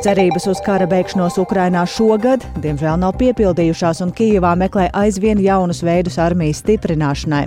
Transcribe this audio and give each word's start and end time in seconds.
Cerības 0.00 0.46
uz 0.48 0.60
kara 0.64 0.86
beigšanos 0.88 1.34
Ukrainā 1.42 1.82
šogad, 1.84 2.40
diemžēl, 2.64 2.96
nav 3.02 3.18
piepildījušās, 3.20 4.00
un 4.00 4.14
Kijivā 4.16 4.54
meklē 4.56 4.86
aizvien 4.96 5.42
jaunus 5.44 5.82
veidus 5.84 6.16
armijas 6.16 6.62
stiprināšanai. 6.64 7.42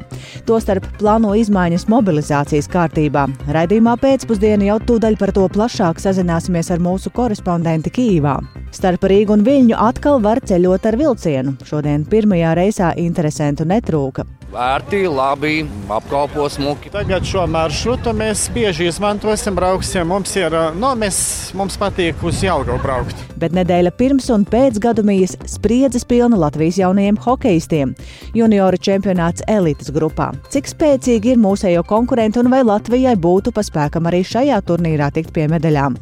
Tostarp 0.45 0.85
plāno 0.99 1.33
izmaiņas 1.41 1.87
mobilizācijas 1.89 2.69
kārtībā. 2.69 3.25
Raidījumā 3.57 3.97
pēcpusdienā 4.03 4.69
jau 4.69 4.81
tūdaļ 4.91 5.17
par 5.17 5.33
to 5.33 5.47
plašāk 5.55 6.03
sazināsimies 6.03 6.69
ar 6.69 6.85
mūsu 6.85 7.09
korespondenti 7.17 7.89
Kijivā. 7.97 8.37
Starp 8.73 9.05
Rīgu 9.05 9.35
un 9.35 9.43
Viļņu 9.45 9.77
atkal 9.77 10.17
var 10.23 10.41
ceļot 10.41 10.87
ar 10.89 10.97
vilcienu. 10.97 11.57
Šodien 11.67 12.07
pirmajā 12.09 12.55
reisā 12.57 12.93
interesantu 12.97 13.67
netrūka. 13.69 14.25
Vērti, 14.53 14.99
labi, 15.09 15.63
apkalpo 15.89 16.45
smuki. 16.49 16.91
Tagad 16.93 17.25
šo 17.25 17.47
maršrutu 17.49 18.11
mēs 18.13 18.43
bieži 18.53 18.85
izmantosim, 18.85 19.55
brauksim. 19.57 20.05
Mums, 20.09 20.35
ir, 20.37 20.53
no, 20.77 20.91
mēs, 20.97 21.17
mums 21.57 21.77
patīk 21.81 22.21
uz 22.21 22.43
Jālgavu 22.45 22.77
braukt. 22.83 23.23
Bet 23.41 23.55
nedēļa 23.57 23.95
pirms 23.97 24.29
un 24.33 24.45
pēc 24.45 24.77
gadumijas 24.83 25.33
spriedzes 25.49 26.05
pilna 26.05 26.37
Latvijas 26.37 26.77
jaunajiem 26.83 27.17
hokeistiem. 27.25 27.95
Junioru 28.37 28.77
čempionāts 28.77 29.41
elites 29.49 29.89
grupā. 29.95 30.29
Cik 30.53 30.69
spēcīgi 30.69 31.33
ir 31.33 31.41
mūsējo 31.41 31.81
konkurenti 31.89 32.41
un 32.43 32.53
vai 32.53 32.61
Latvijai 32.61 33.15
būtu 33.17 33.55
pa 33.57 33.65
spēkam 33.65 34.11
arī 34.11 34.21
šajā 34.21 34.61
turnīrā 34.69 35.09
tikt 35.17 35.33
pie 35.33 35.49
medaļām? 35.49 35.97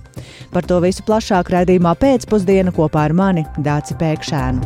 Par 0.52 0.68
to 0.68 0.82
visu 0.84 1.08
plašāk 1.08 1.54
raidījumā 1.56 1.96
pēcpusdiena 2.62 2.74
kopā 2.76 3.08
ar 3.08 3.14
mani 3.14 3.46
Dāci 3.58 3.96
Pēkšēnu. 3.98 4.62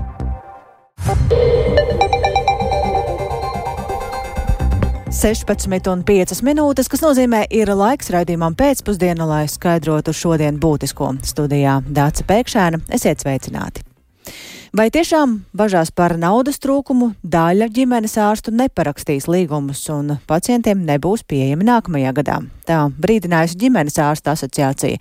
16,5 5.15 6.43
minūtes, 6.43 6.89
kas 6.91 7.01
nozīmē, 7.01 7.45
ir 7.49 7.71
laiks 7.71 8.11
raidījumam 8.11 8.55
pēcpusdienā, 8.55 9.25
lai 9.25 9.47
skaidrotu 9.47 10.13
šodien 10.13 10.59
būtisko. 10.59 11.15
Studijā 11.23 11.81
Dāca 11.87 12.27
Pēkšēna, 12.27 12.83
esiet 12.91 13.23
sveicināti! 13.23 13.94
Vai 14.75 14.89
tiešām 14.91 15.37
bažās 15.55 15.87
par 15.95 16.17
naudas 16.19 16.57
trūkumu 16.59 17.13
daļa 17.23 17.69
ģimenes 17.71 18.17
ārstu 18.19 18.51
neparakstīs 18.51 19.29
līgumus 19.31 19.85
un 19.93 20.17
pacientiem 20.27 20.81
nebūs 20.83 21.23
pieejami 21.23 21.63
nākamajā 21.69 22.11
gadā? 22.17 22.35
Tā 22.67 22.81
brīdinājusi 22.91 23.55
ģimenes 23.61 23.95
ārsta 24.03 24.33
asociācija. 24.35 24.99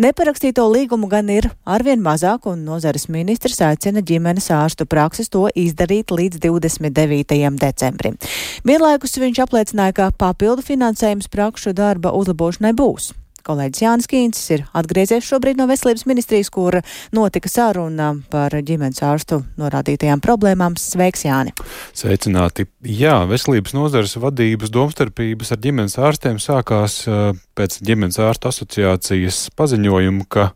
Neparakstīto 0.00 0.64
līgumu 0.72 1.10
gan 1.12 1.28
ir 1.28 1.50
arvien 1.68 2.00
mazāk, 2.00 2.48
un 2.48 2.64
nozares 2.64 3.10
ministrs 3.12 3.60
aicina 3.66 4.00
ģimenes 4.00 4.48
ārstu 4.56 4.88
prakses 4.88 5.28
to 5.28 5.50
izdarīt 5.52 6.16
līdz 6.16 6.40
29. 6.40 7.40
decembrim. 7.60 8.16
Vienlaikus 8.64 9.20
viņš 9.20 9.44
apliecināja, 9.44 9.98
ka 10.00 10.12
papildu 10.16 10.64
finansējums 10.64 11.28
prakšu 11.28 11.76
darba 11.76 12.16
uzlabošanai 12.16 12.72
būs. 12.72 13.12
Kolēģis 13.46 13.82
Jānis 13.84 14.10
Kīncis 14.10 14.50
ir 14.56 14.64
atgriezies 14.76 15.26
šobrīd 15.26 15.60
no 15.60 15.66
Veselības 15.70 16.06
ministrijas, 16.10 16.50
kur 16.52 16.80
notika 17.16 17.50
saruna 17.50 18.12
par 18.32 18.54
ģimenes 18.54 19.02
ārstu 19.06 19.42
norādītajām 19.60 20.22
problēmām. 20.24 20.76
Sveiks, 20.80 21.24
Jāni! 21.28 21.54
Sveicināti! 21.96 22.68
Jā, 22.86 23.20
veselības 23.30 23.76
nozares 23.76 24.16
vadības 24.20 24.72
domstarpības 24.74 25.54
ar 25.54 25.62
ģimenes 25.64 25.98
ārstiem 26.00 26.40
sākās 26.42 27.02
pēc 27.60 27.76
ģimenes 27.84 28.16
ārstu 28.24 28.48
asociācijas 28.48 29.50
paziņojuma, 29.58 30.24
ka 30.32 30.50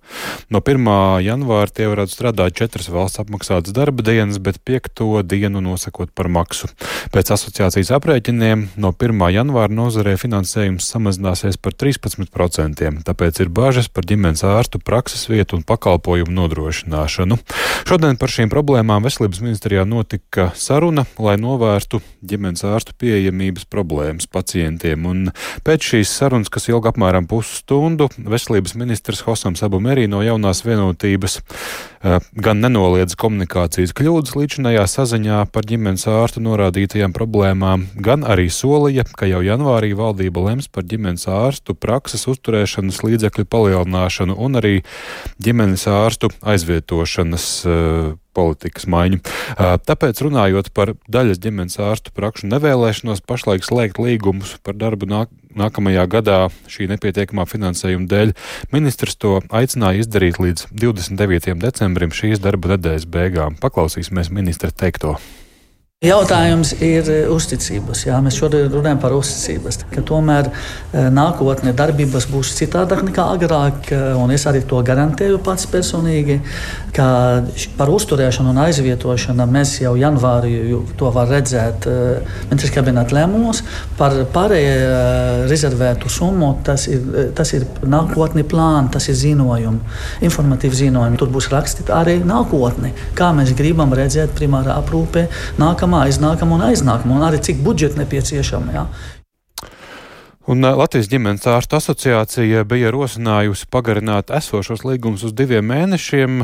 no 0.52 0.60
1. 0.64 0.86
janvāra 1.26 1.68
tie 1.68 1.88
varētu 1.90 2.14
strādāt 2.14 2.56
četras 2.56 2.88
valsts 2.92 3.20
apmaksātas 3.20 3.74
darba 3.76 4.04
dienas, 4.06 4.40
bet 4.40 4.62
piekto 4.64 5.20
dienu 5.20 5.60
nosakot 5.64 6.14
par 6.16 6.30
maksu. 6.32 6.70
Pēc 7.12 7.34
asociācijas 7.36 7.92
aprēķiniem 7.98 8.68
no 8.80 8.92
1. 8.96 9.20
janvāra 9.34 9.72
nozarē 9.74 10.16
finansējums 10.20 10.88
samazināsies 10.94 11.60
par 11.60 11.76
13%, 11.76 12.88
tāpēc 13.04 13.42
ir 13.44 13.52
bažas 13.52 13.90
par 13.92 14.08
ģimenes 14.08 14.44
ārstu 14.48 14.80
prakses 14.80 15.26
vietu 15.28 15.58
un 15.58 15.66
pakalpojumu 15.68 16.32
nodrošināšanu. 16.38 17.38
Šodien 17.84 18.16
par 18.20 18.32
šīm 18.32 18.52
problēmām 18.52 19.04
veselības 19.04 19.42
ministrijā 19.44 19.84
notika 19.88 20.50
saruna, 20.56 21.04
lai 21.20 21.36
novērstu 21.40 22.00
ģimenes 22.24 22.64
ārstu 22.64 22.96
pieejamības 23.02 23.68
problēmas 23.68 24.30
pacientiem. 24.30 25.04
Un 25.10 25.28
pēc 25.66 25.92
šīs 25.92 26.16
sarunas, 26.16 26.52
kas 26.52 26.70
ilga 26.72 26.93
apmēram 26.94 27.26
pusstundu. 27.26 28.08
Veselības 28.16 28.76
ministrs 28.78 29.24
Hosams 29.26 29.64
Abumerī 29.66 30.06
no 30.10 30.22
jaunās 30.22 30.62
vienotības 30.64 31.40
gan 32.36 32.60
nenoliedz 32.60 33.16
komunikācijas 33.20 33.94
kļūdas 33.96 34.34
līdzinājā 34.36 34.84
saziņā 34.90 35.38
par 35.54 35.68
ģimenes 35.68 36.04
ārstu 36.10 36.42
norādītajām 36.44 37.14
problēmām, 37.16 37.86
gan 38.04 38.26
arī 38.28 38.50
solīja, 38.52 39.06
ka 39.16 39.28
jau 39.30 39.40
janvārī 39.44 39.94
valdība 39.96 40.44
lems 40.50 40.68
par 40.68 40.84
ģimenes 40.90 41.24
ārstu 41.32 41.76
prakses 41.76 42.26
uzturēšanas 42.30 43.00
līdzekļu 43.06 43.46
palielināšanu 43.48 44.36
un 44.36 44.60
arī 44.60 44.74
ģimenes 45.44 45.88
ārstu 45.90 46.28
aizvietošanas 46.44 47.48
uh, 47.64 48.12
politikas 48.34 48.88
maiņu. 48.90 49.20
Tāpēc 49.86 50.20
runājot 50.26 50.72
par 50.74 50.96
daļas 51.06 51.38
ģimenes 51.44 51.78
ārstu 51.82 52.10
prakšu 52.16 52.50
nevēlēšanos 52.50 53.22
pašlaik 53.28 53.62
slēgt 53.62 54.00
līgumus 54.02 54.56
par 54.66 54.74
darbu 54.80 55.06
nāk, 55.06 55.30
nākamajā 55.54 56.08
gadā 56.10 56.38
šī 56.66 56.88
nepietiekamā 56.90 57.46
finansējuma 57.46 58.10
dēļ, 58.10 58.34
ministrs 58.74 59.14
to 59.22 59.36
aicināja 59.54 60.02
izdarīt 60.02 60.42
līdz 60.42 60.66
29. 60.74 61.54
decembrim 61.62 61.93
šīs 62.14 62.42
darba 62.42 62.74
nedēļas 62.74 63.06
beigām. 63.06 63.56
Paklausīsimies 63.62 64.32
ministra 64.34 64.70
teikto. 64.74 65.16
Jautājums 66.04 66.74
ir 66.84 67.06
eh, 67.08 67.22
uzticības. 67.32 68.02
Jā, 68.04 68.18
mēs 68.20 68.36
šodien 68.36 68.66
runājam 68.68 68.98
par 69.00 69.14
uzticības. 69.16 69.78
Tomēr 70.04 70.50
eh, 70.50 71.06
nākotnē 71.08 71.72
darbības 71.76 72.26
būs 72.28 72.50
citādāk 72.58 73.00
nekā 73.06 73.24
agrāk. 73.38 73.88
Eh, 73.88 74.34
es 74.36 74.44
arī 74.50 74.60
to 74.68 74.82
garantēju 74.84 75.40
pats 75.44 75.64
personīgi, 75.70 76.42
ka 76.92 77.06
par 77.78 77.92
uzturēšanu 77.94 78.52
un 78.52 78.60
aizvietošanu 78.66 79.46
mēs 79.48 79.78
jau 79.80 79.94
janvārī 79.96 80.52
to 81.00 81.08
varam 81.14 81.32
redzēt 81.34 81.86
ministrs 82.50 82.74
kabineta 82.74 83.16
lēmumos. 83.16 83.62
Par 83.96 84.18
pārējo 84.34 85.48
rezervētu 85.48 86.12
summu 86.12 86.50
tas 86.66 86.84
ir, 86.90 87.32
tas 87.38 87.54
ir 87.56 87.64
nākotni 87.80 88.44
plāns, 88.44 88.92
tas 88.92 89.08
ir 89.08 89.16
ziņojumi, 89.22 89.96
informatīvi 90.28 90.82
ziņojumi. 90.82 91.20
Tur 91.22 91.32
būs 91.32 91.48
rakstīts 91.54 91.94
arī 91.94 92.18
nākotne, 92.26 92.92
kā 93.16 93.32
mēs 93.36 93.54
gribam 93.56 93.94
redzēt 93.96 94.36
primārā 94.36 94.76
aprūpē 94.82 95.26
nākamā 95.62 95.93
nākamā, 95.94 96.08
aiznākamā 96.08 96.56
un 96.58 96.64
aiznākamā, 96.70 97.18
un 97.18 97.28
arī 97.28 97.42
cik 97.42 97.62
budžeta 97.64 98.02
nepieciešama. 98.02 98.74
Jā. 98.74 98.86
Un 100.44 100.60
Latvijas 100.60 101.08
ģimenes 101.08 101.46
ārstu 101.48 101.78
asociācija 101.78 102.66
bija 102.68 102.90
rosinājusi 102.92 103.64
pagarināt 103.72 104.28
esošos 104.28 104.82
līgumus 104.84 105.24
uz 105.24 105.32
diviem 105.32 105.64
mēnešiem, 105.64 106.42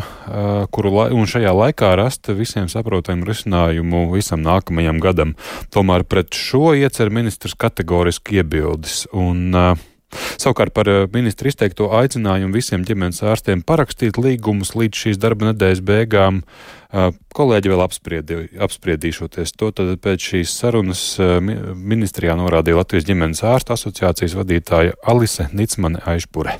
kuru 0.72 0.92
la 0.94 1.10
un 1.12 1.28
šajā 1.28 1.52
laikā 1.52 1.92
rast 2.00 2.32
visiem 2.32 2.70
saprotamu 2.72 3.28
risinājumu 3.28 4.06
visam 4.14 4.40
nākamajam 4.40 5.02
gadam. 5.04 5.36
Tomēr 5.68 6.06
pret 6.08 6.32
šo 6.32 6.72
iecer 6.72 7.12
ministrs 7.12 7.52
kategoriski 7.60 8.40
iebildes. 8.40 9.04
Un, 9.12 9.50
uh, 9.52 9.89
Savukārt 10.10 10.74
par 10.74 10.88
eh, 10.90 11.04
ministru 11.14 11.50
izteikto 11.50 11.90
aicinājumu 12.00 12.56
visiem 12.56 12.84
ģimenes 12.86 13.22
ārstiem 13.26 13.62
parakstīt 13.66 14.18
līgumus 14.18 14.74
līdz 14.78 15.04
šīs 15.04 15.20
darba 15.22 15.50
nedēļas 15.50 15.82
beigām. 15.86 16.42
Eh, 16.90 17.10
kolēģi 17.36 17.72
vēl 17.72 17.84
apspriedi, 17.84 18.40
apspriedīšoties 18.66 19.54
to, 19.54 19.70
tad 19.76 19.94
pēc 20.02 20.30
šīs 20.32 20.56
sarunas 20.62 21.04
eh, 21.22 21.38
ministrijā 21.74 22.34
norādīja 22.40 22.80
Latvijas 22.80 23.06
ģimenes 23.10 23.44
ārstu 23.46 23.76
asociācijas 23.76 24.36
vadītāja 24.38 24.98
Alise 25.06 25.50
Nicmane 25.54 26.02
Aišpure. 26.10 26.58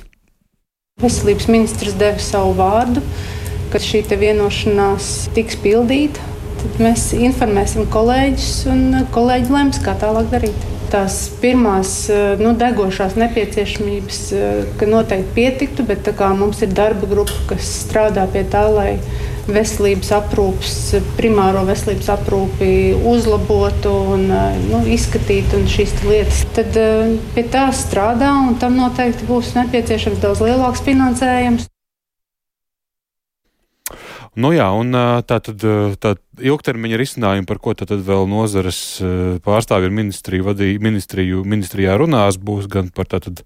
Veselības 1.01 1.47
ministrs 1.49 1.95
deva 1.97 2.21
savu 2.21 2.53
vārdu, 2.59 3.03
ka 3.71 3.79
šī 3.81 4.03
vienošanās 4.21 5.31
tiks 5.35 5.57
pildīta. 5.63 6.29
Tad 6.61 6.77
mēs 6.83 7.07
informēsim 7.17 7.87
kolēģus, 7.89 8.51
un 8.69 8.83
kolēģi 9.15 9.55
lems, 9.55 9.79
kā 9.81 9.95
tālāk 9.97 10.29
darīt 10.29 10.67
tās 10.91 11.17
pirmās 11.41 11.91
eh, 12.11 12.39
nu, 12.41 12.53
degošās 12.57 13.15
nepieciešamības, 13.19 14.21
eh, 14.35 14.63
ka 14.79 14.87
noteikti 14.89 15.35
pietiktu, 15.35 15.85
bet 15.87 16.09
mums 16.37 16.61
ir 16.61 16.73
darba 16.75 17.07
grupa, 17.07 17.35
kas 17.51 17.69
strādā 17.85 18.27
pie 18.31 18.43
tā, 18.51 18.65
lai 18.71 18.99
veselības 19.51 20.11
aprūpes, 20.19 20.75
primāro 21.17 21.63
veselības 21.67 22.11
aprūpi 22.13 22.69
uzlabotu 23.13 23.93
un 24.15 24.27
eh, 24.29 24.59
nu, 24.67 24.83
izskatītu 24.97 25.61
un 25.61 25.67
šīs 25.71 25.95
lietas. 26.05 26.45
Tad 26.55 26.77
pie 27.35 27.45
tā 27.51 27.67
strādā 27.75 28.33
un 28.47 28.57
tam 28.61 28.77
noteikti 28.79 29.27
būs 29.29 29.55
nepieciešams 29.57 30.21
daudz 30.23 30.43
lielāks 30.45 30.83
finansējums. 30.85 31.67
Nu 34.39 34.53
jā, 34.55 34.69
un 34.71 34.95
tā 35.27 35.41
tad 35.43 35.59
tā 35.99 36.13
ilgtermiņa 36.41 36.99
risinājumi, 37.01 37.47
par 37.49 37.61
ko 37.63 37.75
tad, 37.77 37.93
vēl 38.07 38.27
nozares 38.29 38.81
eh, 39.03 39.37
pārstāvji 39.45 39.89
ir 39.89 39.95
ministriju, 40.01 40.47
vadī, 40.49 40.71
ministriju, 40.81 41.45
ministrijā 41.47 41.97
runās, 42.01 42.39
būs 42.41 42.69
gan 42.71 42.91
par 42.95 43.09
tātad, 43.11 43.43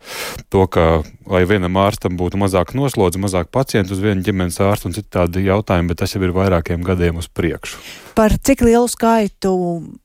to, 0.54 0.66
ka 0.72 1.04
lai 1.30 1.44
vienam 1.50 1.78
ārstam 1.82 2.18
būtu 2.20 2.40
mazāk 2.42 2.76
noslodzi, 2.78 3.22
mazāk 3.22 3.52
pacientu 3.54 3.96
uz 3.96 4.02
vienu 4.04 4.26
ģimenes 4.26 4.62
ārstu 4.64 4.90
un 4.90 4.98
citādi 4.98 5.46
jautājumi, 5.48 5.92
bet 5.92 6.04
tas 6.04 6.16
jau 6.16 6.24
ir 6.26 6.36
vairākiem 6.36 6.86
gadiem 6.86 7.22
uz 7.22 7.30
priekšu. 7.32 7.82
Par 8.16 8.32
cik 8.32 8.62
lielu 8.64 8.88
skaitu 8.88 9.50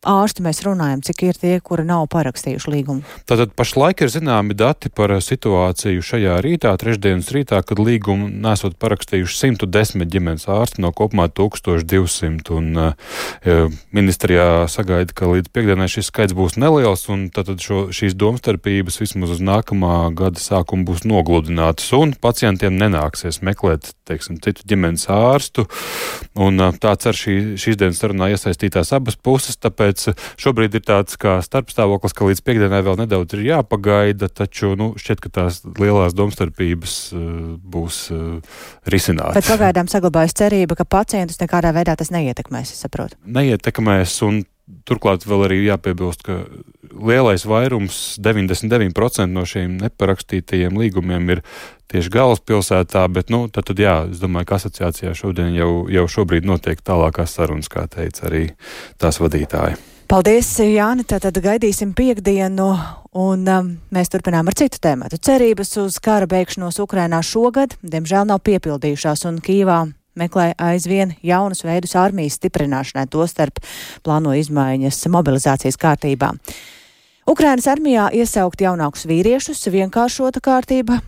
ārstu 0.03 0.43
mēs 0.43 0.65
runājam, 0.67 1.03
cik 1.07 1.23
ir 1.29 1.37
tie, 1.39 1.53
kuri 1.63 1.85
nav 1.87 2.09
parakstījuši 2.11 2.73
līgumu? 2.73 3.05
Tātad 3.31 3.53
pašlaik 3.55 4.03
ir 4.03 4.11
zināmi 4.11 4.57
dati 4.59 4.91
par 4.91 5.15
situāciju 5.23 6.03
šajā 6.03 6.41
rītā, 6.43 6.73
trešdienas 6.81 7.31
rītā, 7.37 7.61
kad 7.63 7.79
līgumu 7.79 8.27
nesot 8.43 8.75
parakstījuši 8.83 9.39
110 9.45 10.11
ģimenes 10.11 10.49
ārsti 10.51 10.83
no 10.83 10.91
kopumā 10.91 11.29
1200. 11.31 12.51
Un, 12.57 12.80
uh, 12.91 13.77
ministrijā 13.97 14.67
sagaida, 14.71 15.15
ka 15.17 15.31
līdz 15.31 15.53
piekdienai 15.55 15.89
šis 15.91 16.11
skaits 16.11 16.37
būs 16.37 16.59
neliels, 16.61 17.07
un 17.13 17.29
tad 17.35 17.53
šo, 17.63 17.89
šīs 17.95 18.17
domstarpības 18.19 19.01
vismaz 19.03 19.37
uz 19.37 19.43
nākamā 19.45 20.11
gada 20.19 20.41
sākumu 20.41 20.89
būs 20.89 21.05
nogludinātas, 21.09 21.91
un 21.97 22.15
pacientiem 22.19 22.79
nenāksies 22.81 23.41
meklēt, 23.47 23.93
teiksim, 24.09 24.41
citu 24.43 24.67
ģimenes 24.71 25.07
ārstu. 25.13 25.67
Un, 26.41 26.61
uh, 26.61 26.75
tāds 26.81 27.11
ar 27.11 27.17
šī, 27.17 27.37
šīs 27.61 27.79
dienas 27.81 28.01
sarunā 28.03 28.31
iesaistītās 28.35 28.95
abas 28.97 29.19
puses, 29.21 29.59
tāpēc 29.61 30.09
šobrīd 30.41 30.79
ir 30.79 30.87
tāds 30.87 31.19
starpstāvoklis, 31.21 32.15
ka 32.17 32.29
līdz 32.29 32.45
piekdienai 32.47 32.83
vēl 32.87 32.99
nedaudz 33.03 33.37
ir 33.37 33.47
jāpagaida, 33.51 34.31
taču 34.33 34.75
nu, 34.79 34.93
šķiet, 35.01 35.23
ka 35.25 35.33
tās 35.41 35.61
lielās 35.79 36.17
domstarpības 36.17 36.97
uh, 37.15 37.25
būs 37.61 38.03
uh, 38.15 38.41
risinātas. 38.91 39.39
Bet 39.39 39.51
pagaidām 39.51 39.91
saglabājas 39.91 40.37
cerība, 40.39 40.77
ka 40.79 40.87
pacientus 40.89 41.41
nekādā 41.43 41.73
veidā 41.77 41.97
tas 41.99 42.13
neietekmēs, 42.61 42.73
es 42.73 42.85
saprotu. 42.85 43.17
Neietekmēs, 43.25 44.23
un 44.27 44.45
turklāt 44.87 45.27
vēl 45.27 45.47
arī 45.49 45.65
jāpiebilst, 45.67 46.23
ka 46.23 46.45
lielais 46.91 47.45
vairums, 47.47 48.19
99% 48.21 49.27
no 49.31 49.45
šiem 49.45 49.79
neparakstītajiem 49.81 50.79
līgumiem 50.79 51.31
ir 51.31 51.43
tieši 51.91 52.11
galvaspilsētā, 52.11 53.07
bet, 53.11 53.31
nu, 53.31 53.49
tad, 53.49 53.67
tad 53.67 53.79
jā, 53.79 54.07
es 54.11 54.21
domāju, 54.23 54.47
ka 54.47 54.61
asociācijā 54.61 55.15
šodien 55.15 55.55
jau, 55.57 55.89
jau 55.91 56.07
šobrīd 56.07 56.47
notiek 56.47 56.81
tālākās 56.83 57.35
sarunas, 57.35 57.71
kā 57.71 57.87
teica 57.91 58.29
arī 58.31 58.51
tās 58.99 59.19
vadītāji. 59.21 59.79
Paldies, 60.11 60.49
Jāni. 60.59 61.05
Tātad 61.07 61.37
gaidīsim 61.39 61.93
piekdienu, 61.95 62.73
un 63.15 63.45
um, 63.47 63.69
mēs 63.95 64.11
turpinām 64.11 64.51
ar 64.51 64.57
citu 64.59 64.81
tēmu. 64.83 65.07
Cerības 65.07 65.77
uz 65.85 66.01
kara 66.03 66.27
beigšanos 66.31 66.83
Ukrainā 66.83 67.23
šogad, 67.23 67.79
diemžēl, 67.83 68.27
nav 68.27 68.43
piepildījušās, 68.43 69.23
un 69.31 69.39
Kīvā 69.39 69.85
meklē 70.19 70.53
aizvien 70.59 71.15
jaunus 71.23 71.65
veidus 71.65 71.97
armijas 71.97 72.39
stiprināšanai, 72.41 73.07
tostarp 73.11 73.63
plāno 74.07 74.35
izmaiņas 74.39 75.07
mobilizācijas 75.13 75.79
kārtībā. 75.81 76.35
Ukrainas 77.31 77.69
armijā 77.71 78.09
iesaukt 78.17 78.63
jaunākus 78.65 79.07
vīriešus, 79.07 79.69
vienkāršota 79.71 80.41
kārtība, 80.43 80.99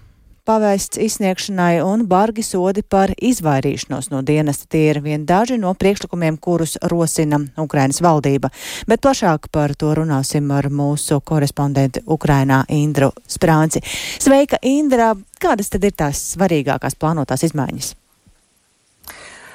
pavēsts 0.47 0.99
izsniegšanai 1.03 1.83
un 1.87 2.05
bargi 2.11 2.43
sodi 2.47 2.83
par 2.83 3.13
izvairīšanos 3.15 4.11
no 4.13 4.23
dienesta. 4.27 4.67
Tie 4.71 4.89
ir 4.91 5.01
vien 5.05 5.27
daži 5.27 5.59
no 5.63 5.73
priekšlikumiem, 5.79 6.39
kurus 6.43 6.77
rosina 6.91 7.41
Ukrainas 7.59 8.03
valdība. 8.03 8.51
Bet 8.87 9.03
plašāk 9.05 9.49
par 9.55 9.75
to 9.79 9.95
runāsim 9.99 10.51
ar 10.55 10.71
mūsu 10.71 11.21
korespondentu 11.25 12.05
Ukrainā 12.07 12.63
Indru 12.69 13.13
Sprānci. 13.27 13.85
Sveika, 14.19 14.61
Indra! 14.63 15.15
Kādas 15.43 15.73
tad 15.75 15.85
ir 15.85 15.97
tās 15.99 16.23
svarīgākās 16.37 16.99
plānotās 16.99 17.43
izmaiņas? 17.51 17.97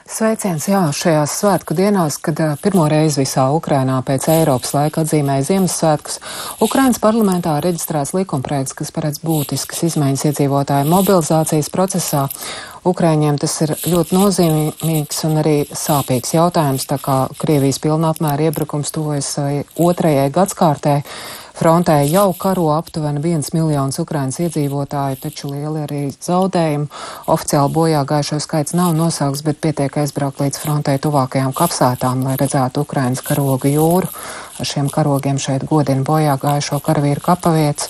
Sveiciens, 0.07 0.63
jā, 0.71 0.79
šajās 0.95 1.33
svētku 1.41 1.75
dienās, 1.75 2.15
kad 2.23 2.39
pirmo 2.63 2.85
reizi 2.87 3.25
visā 3.25 3.49
Ukrainā 3.51 3.97
pēc 4.07 4.29
Eiropas 4.31 4.71
laika 4.71 5.01
atzīmēja 5.03 5.43
Ziemassvētkus, 5.49 6.21
Ukrainas 6.63 7.01
parlamentā 7.03 7.57
reģistrēts 7.59 8.13
likumprojekts, 8.15 8.77
kas 8.79 8.93
paredz 8.95 9.19
būtiskas 9.19 9.83
izmaiņas 9.89 10.23
iedzīvotāju 10.29 10.87
mobilizācijas 10.93 11.67
procesā. 11.73 12.23
Ukraiņiem 12.87 13.35
tas 13.41 13.57
ir 13.65 13.73
ļoti 13.83 14.15
nozīmīgs 14.15 15.19
un 15.27 15.41
arī 15.41 15.57
sāpīgs 15.75 16.37
jautājums, 16.37 16.87
tā 16.87 17.01
kā 17.03 17.17
Krievijas 17.41 17.81
pilna 17.83 18.13
apmēra 18.15 18.47
iebrukums 18.47 18.95
tuvojas 18.95 19.33
otrajai 19.75 20.29
gadskārtē. 20.31 21.01
Frontē 21.57 22.03
jau 22.05 22.35
karo 22.37 22.67
aptuveni 22.75 23.17
viens 23.17 23.47
miljons 23.49 23.95
Ukrainas 23.97 24.35
iedzīvotāju, 24.43 25.17
taču 25.23 25.47
lieli 25.49 25.79
arī 25.87 26.01
zaudējumi. 26.13 26.85
Oficiāli 27.33 27.73
bojā 27.73 28.03
gājušo 28.05 28.37
skaits 28.43 28.75
nav 28.77 28.91
nosaukts, 28.93 29.41
bet 29.41 29.57
pietiek 29.63 29.97
aizbraukt 29.97 30.43
līdz 30.43 30.59
frontē 30.61 30.99
tuvākajām 31.01 31.55
kapsētām, 31.57 32.21
lai 32.27 32.35
redzētu 32.37 32.83
Ukrainas 32.85 33.25
karogu 33.25 33.71
jūru. 33.73 34.11
Ar 34.61 34.69
šiem 34.69 34.91
karogiem 34.93 35.41
šeit 35.41 35.65
godina 35.65 36.05
bojā 36.05 36.37
gājušo 36.43 36.77
karavīru 36.85 37.25
kapavietas. 37.25 37.89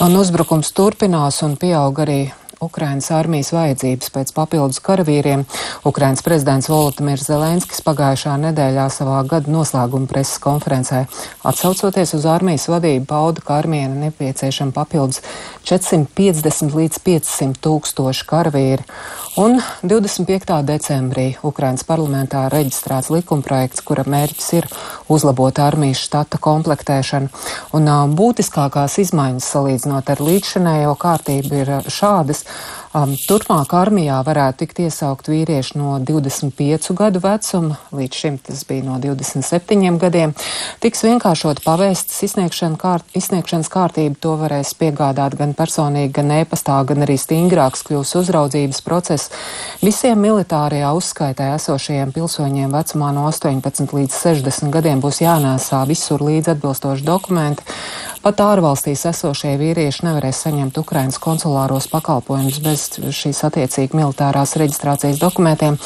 Un 0.00 0.16
uzbrukums 0.16 0.72
turpinās 0.72 1.42
un 1.44 1.58
pieaug 1.60 2.00
arī 2.06 2.18
Ukrainas 2.64 3.10
armijas 3.14 3.52
vajadzības 3.54 4.12
pēc 4.14 4.32
papildus 4.36 4.80
karavīriem. 4.84 5.44
Ukrainas 5.86 6.24
prezidents 6.24 6.68
Volodimirs 6.72 7.26
Zelenskis 7.28 7.84
pagājušā 7.84 8.36
nedēļā 8.48 8.86
savā 8.92 9.20
gada 9.28 9.52
noslēguma 9.52 10.08
preses 10.10 10.40
konferencē 10.42 11.04
atsaucoties 11.44 12.14
uz 12.18 12.26
armijas 12.30 12.68
vadību 12.72 13.08
pauda, 13.10 13.44
ka 13.44 13.60
armijai 13.62 13.90
nepieciešama 14.08 14.74
papildus 14.76 15.20
450 15.68 16.74
līdz 16.78 17.02
500 17.04 17.60
tūkstoši 17.64 18.28
karavīri. 18.30 18.88
Un 19.34 19.58
25. 19.82 20.62
decembrī 20.62 21.24
Ukrainas 21.42 21.82
parlamentā 21.82 22.44
reģistrēts 22.52 23.08
likumprojekts, 23.10 23.82
kura 23.82 24.04
mērķis 24.06 24.52
ir 24.60 24.68
uzlabot 25.10 25.58
armijas 25.58 26.04
štata 26.06 26.38
komplektēšanu. 26.38 27.32
Un 27.74 27.90
būtiskākās 28.14 28.94
izmaiņas 29.02 29.48
salīdzinot 29.56 30.12
ar 30.14 30.22
līdzšanējo 30.22 30.94
kārtību 31.02 31.58
ir 31.64 31.72
šādas. 31.90 32.44
Um, 32.94 33.16
turpmāk 33.18 33.72
armijā 33.74 34.20
varētu 34.22 34.60
tikt 34.60 34.78
iesaukt 34.84 35.26
vīrieši 35.26 35.80
no 35.80 35.96
25 35.98 36.92
gadu 36.94 37.18
vecuma, 37.24 37.74
līdz 37.90 38.20
šim 38.20 38.36
tas 38.38 38.60
bija 38.68 38.84
no 38.86 39.00
27 39.02 39.98
gadiem. 39.98 40.30
Tiks 40.78 41.02
vienkāršot 41.02 41.64
pavēstas 41.64 42.22
izsniegšana 42.28 42.78
kārt, 42.78 43.08
izsniegšanas 43.18 43.72
kārtība, 43.74 44.14
to 44.22 44.36
varēs 44.38 44.70
piegādāt 44.78 45.34
gan 45.40 45.56
personīgi, 45.58 46.12
gan 46.20 46.30
ēpastā, 46.36 46.76
gan 46.86 47.02
arī 47.02 47.18
stingrāks 47.18 47.82
kļūs 47.88 48.14
uzraudzības 48.22 48.78
process. 48.86 49.34
Visiem 49.82 50.22
militārajā 50.22 50.94
uzskaitē 50.94 51.50
esošajiem 51.56 52.14
pilsoņiem 52.14 52.78
vecumā 52.78 53.10
no 53.18 53.26
18 53.32 53.90
līdz 53.90 54.22
60 54.22 54.70
gadiem 54.70 55.02
būs 55.02 55.18
jānēsā 55.26 55.82
visur 55.90 56.22
līdz 56.22 56.54
atbilstoši 56.54 57.10
dokumenti. 57.10 57.66
Pat 58.24 58.38
ārvalstīs 58.40 59.02
esošie 59.04 59.50
vīrieši 59.60 60.06
nevarēs 60.06 60.38
saņemt 60.46 60.78
Ukrainas 60.80 61.18
konsulāros 61.20 61.90
pakalpojumus 61.92 62.56
bez 62.64 62.84
šīs 63.12 63.42
attiecīgi 63.44 63.98
militārās 63.98 64.54
reģistrācijas 64.56 65.18
dokumentiem. 65.20 65.76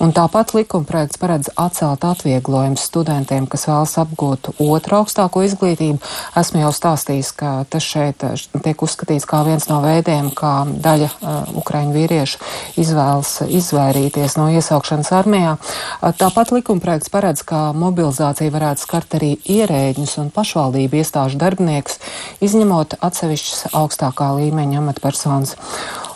Un 0.00 0.14
tāpat 0.16 0.54
likumprojekts 0.56 1.20
paredz 1.20 1.50
atcelt 1.52 2.06
atvieglojumus 2.08 2.86
studentiem, 2.88 3.44
kas 3.44 3.66
vēlas 3.68 3.92
apgūt 4.00 4.54
otru 4.56 5.02
augstāko 5.02 5.42
izglītību. 5.44 6.00
Esmu 6.40 6.62
jau 6.62 6.70
stāstījis, 6.72 7.34
ka 7.36 7.50
tas 7.68 7.84
šeit 7.84 8.24
eh, 8.24 8.40
tiek 8.64 8.86
uzskatīts 8.88 9.28
kā 9.28 9.42
viens 9.44 9.68
no 9.68 9.82
veidiem, 9.84 10.32
kā 10.32 10.54
daļa 10.64 11.10
uh, 11.12 11.52
Ukraiņu 11.60 11.92
vīriešu 11.92 12.40
izvēlas 12.80 13.34
izvairīties 13.44 14.38
no 14.40 14.48
iesaukšanas 14.56 15.12
armijā. 15.20 15.58
Uh, 15.60 16.08
tāpat 16.16 16.56
likumprojekts 16.56 17.12
paredz, 17.12 17.44
ka 17.44 17.68
mobilizācija 17.76 18.56
varētu 18.56 18.86
skart 18.86 19.20
arī 19.20 19.34
ierēģņus 19.58 20.18
un 20.24 20.32
pašvaldību 20.32 21.02
iestāžu 21.04 21.36
darbiniekus 21.44 21.81
darbiniekus, 21.82 21.98
izņemot 22.42 22.96
atsevišķas 23.00 23.74
augstākā 23.74 24.32
līmeņa 24.38 24.78
amatpersonas. 24.80 25.56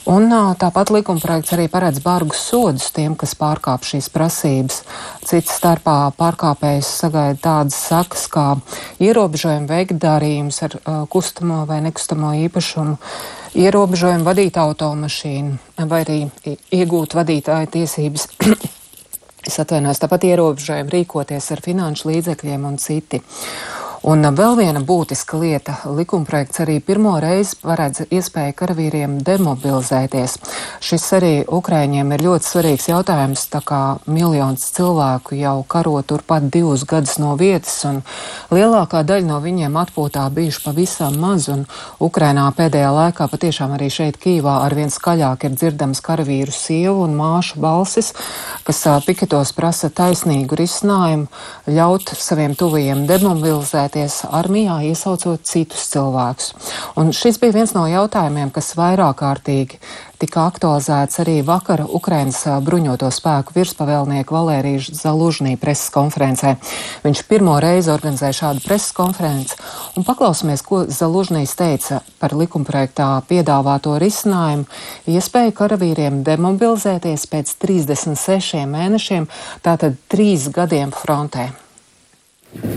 Un 0.06 0.30
tāpat 0.30 0.90
likumprojekts 0.94 1.52
arī 1.56 1.66
paredz 1.68 1.99
bargus 1.99 2.38
sodus 2.38 2.92
tiem, 2.94 3.16
kas 3.16 3.35
pārkāp 3.35 3.82
šīs 3.82 4.08
prasības. 4.08 4.85
Cits 5.26 5.50
starpā 5.50 6.12
pārkāpējs 6.16 6.87
sagaida 6.87 7.38
tādas 7.42 7.75
sakas 7.75 8.28
kā 8.30 8.56
ierobežojumi 9.02 9.66
veikt 9.66 9.99
darījumus 9.99 10.62
ar 10.62 10.76
uh, 10.78 11.06
kustamo 11.11 11.64
vai 11.66 11.80
nekustamo 11.82 12.37
īpašumu, 12.46 12.96
ierobežojumi 13.58 14.26
vadīt 14.26 14.56
automašīnu 14.62 15.87
vai 15.90 16.04
arī 16.04 16.20
iegūt 16.70 17.18
vadītāja 17.18 17.66
tiesības. 17.66 18.28
Es 19.46 19.58
atvainojos, 19.62 20.00
tāpat 20.02 20.25
ierobežojumi 20.26 20.90
rīkoties 20.90 21.50
ar 21.54 21.61
finanšu 21.62 22.08
līdzekļiem 22.11 22.64
un 22.66 22.78
citi. 22.82 23.20
Un 24.05 24.21
vēl 24.37 24.59
viena 24.59 24.81
būtiska 24.85 25.38
lieta- 25.41 25.75
likumprojekts 25.99 26.61
arī 26.61 26.81
pirmo 26.85 27.15
reizi 27.21 27.57
paredz 27.62 28.05
iespēju 28.12 28.53
karavīriem 28.55 29.23
demobilizēties. 29.25 30.37
Šis 30.81 31.12
arī 31.17 31.45
Ukraiņiem 31.47 32.12
ir 32.12 32.21
ļoti 32.21 32.45
svarīgs 32.45 32.88
jautājums, 32.88 33.49
tā 33.49 33.62
kā 33.65 33.99
miljons 34.07 34.71
cilvēku 34.76 35.38
jau 35.41 35.65
karo 35.67 36.03
turpat 36.03 36.50
divus 36.50 36.85
gadus 36.85 37.19
no 37.19 37.37
vietas, 37.37 37.85
un 37.85 38.03
lielākā 38.50 39.03
daļa 39.03 39.25
no 39.25 39.41
viņiem 39.41 39.73
atpūtā 39.73 40.31
bijuši 40.31 40.62
pavisam 40.65 41.17
maz, 41.19 41.49
un 41.49 41.67
Ukrainā 41.99 42.53
pēdējā 42.53 42.93
laikā 42.93 43.29
patiešām 43.29 43.75
arī 43.79 43.91
šeit 43.91 44.19
Kīvā 44.19 44.62
arvien 44.67 44.91
skaļāk 44.91 45.45
ir 45.45 45.57
dzirdams 45.57 46.00
karavīru 46.00 46.53
sievu 46.53 47.03
un 47.03 47.17
māšu 47.17 47.59
balsis, 47.59 48.12
kas 48.65 48.85
piketos 49.07 49.53
prasa 49.53 49.88
taisnīgu 49.88 50.55
risinājumu, 50.55 51.26
ļaut 51.67 52.15
saviem 52.15 52.55
tuvajiem 52.55 53.07
demobilizēties 53.07 53.96
iesaistīties 53.97 54.26
armijā, 54.31 54.81
iesaucot 54.91 55.43
citus 55.45 55.88
cilvēkus. 55.93 56.53
Un 56.97 57.12
šis 57.12 57.38
bija 57.41 57.57
viens 57.57 57.75
no 57.75 57.87
jautājumiem, 57.88 58.50
kas 58.53 58.76
vairāk 58.76 59.21
kārtīgi 59.21 59.79
tika 60.19 60.47
aktualizēts 60.49 61.21
arī 61.21 61.43
vakar 61.45 61.83
Ukrainas 61.85 62.43
bruņoto 62.65 63.11
spēku 63.12 63.53
virspavēlnieku 63.57 64.33
Valēriju 64.33 64.95
Zalužnī 64.97 65.57
preses 65.61 65.91
konferencē. 65.93 66.57
Viņš 67.05 67.23
pirmo 67.29 67.59
reizi 67.61 67.93
organizēja 67.93 68.38
šādu 68.41 68.65
preses 68.65 68.95
konferenci 68.97 69.57
un 69.97 70.07
paklausīsimies, 70.09 70.65
ko 70.65 70.85
Zalužnīs 70.88 71.57
teica 71.57 72.00
par 72.21 72.33
likumprojektā 72.37 73.11
piedāvāto 73.29 73.99
risinājumu, 74.00 74.65
iespēju 75.09 75.53
karavīriem 75.57 76.25
demobilizēties 76.25 77.29
pēc 77.33 77.55
36 77.61 78.65
mēnešiem, 78.73 79.29
tātad 79.65 80.00
trīs 80.09 80.49
gadiem 80.49 80.97
frontē. 80.97 81.50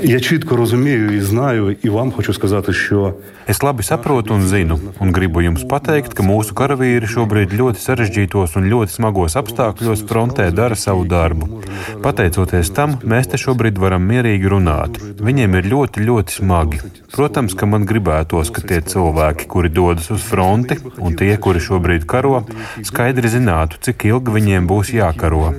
Я 0.02 0.20
чітко 0.20 0.56
розумію 0.56 1.16
і 1.16 1.20
знаю, 1.20 1.76
і 1.82 1.88
вам 1.88 2.12
хочу 2.12 2.32
сказати, 2.32 2.72
що 2.72 3.14
Es 3.46 3.60
labi 3.60 3.82
saprotu 3.82 4.32
un 4.32 4.42
zinu, 4.48 4.78
un 5.00 5.12
gribu 5.12 5.42
jums 5.44 5.66
pateikt, 5.68 6.14
ka 6.16 6.24
mūsu 6.24 6.54
karavīri 6.56 7.04
šobrīd 7.04 7.52
ļoti 7.52 7.82
sarežģītos 7.82 8.56
un 8.56 8.70
ļoti 8.72 8.94
smagos 8.96 9.36
apstākļos 9.36 10.04
frontē 10.08 10.46
dara 10.48 10.72
savu 10.72 11.04
darbu. 11.04 11.60
Pateicoties 12.00 12.72
tam, 12.72 12.96
mēs 13.04 13.28
te 13.28 13.36
šobrīd 13.36 13.76
varam 13.76 14.06
mierīgi 14.08 14.48
runāt. 14.48 14.96
Viņiem 15.20 15.58
ir 15.60 15.68
ļoti, 15.74 16.06
ļoti 16.08 16.36
smagi. 16.38 16.80
Protams, 17.12 17.52
ka 17.52 17.68
man 17.68 17.84
gribētos, 17.84 18.48
ka 18.48 18.64
tie 18.64 18.80
cilvēki, 18.80 19.44
kuri 19.52 19.68
dodas 19.68 20.08
uz 20.10 20.24
fronti, 20.24 20.80
un 20.96 21.12
tie, 21.12 21.36
kuri 21.36 21.60
šobrīd 21.60 22.08
karo, 22.08 22.46
skaidri 22.80 23.28
zinātu, 23.28 23.76
cik 23.84 24.08
ilgi 24.08 24.38
viņiem 24.38 24.64
būs 24.72 24.94
jākaro. 24.96 25.52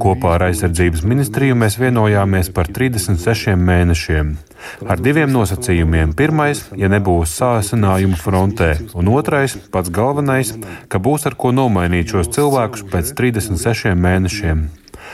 Kopā 0.00 0.38
ar 0.38 0.48
aizsardzības 0.48 1.04
ministriju 1.04 1.60
mēs 1.60 1.76
vienojāmies 1.76 2.48
par 2.56 2.72
36 2.80 3.60
mēnešiem. 3.65 4.35
Ar 4.89 5.01
diviem 5.01 5.29
nosacījumiem. 5.33 6.13
Pirmais, 6.17 6.63
ja 6.79 6.89
nebūs 6.91 7.35
sāsinājumu 7.39 8.17
frontē, 8.19 8.71
un 8.97 9.11
otrais, 9.13 9.57
pats 9.71 9.91
galvenais, 9.93 10.55
ka 10.89 11.01
būs 11.01 11.27
ar 11.29 11.37
ko 11.39 11.53
nomainīt 11.55 12.15
šos 12.15 12.31
cilvēkus 12.35 12.87
pēc 12.91 13.13
36 13.19 13.93
mēnešiem. 13.99 14.65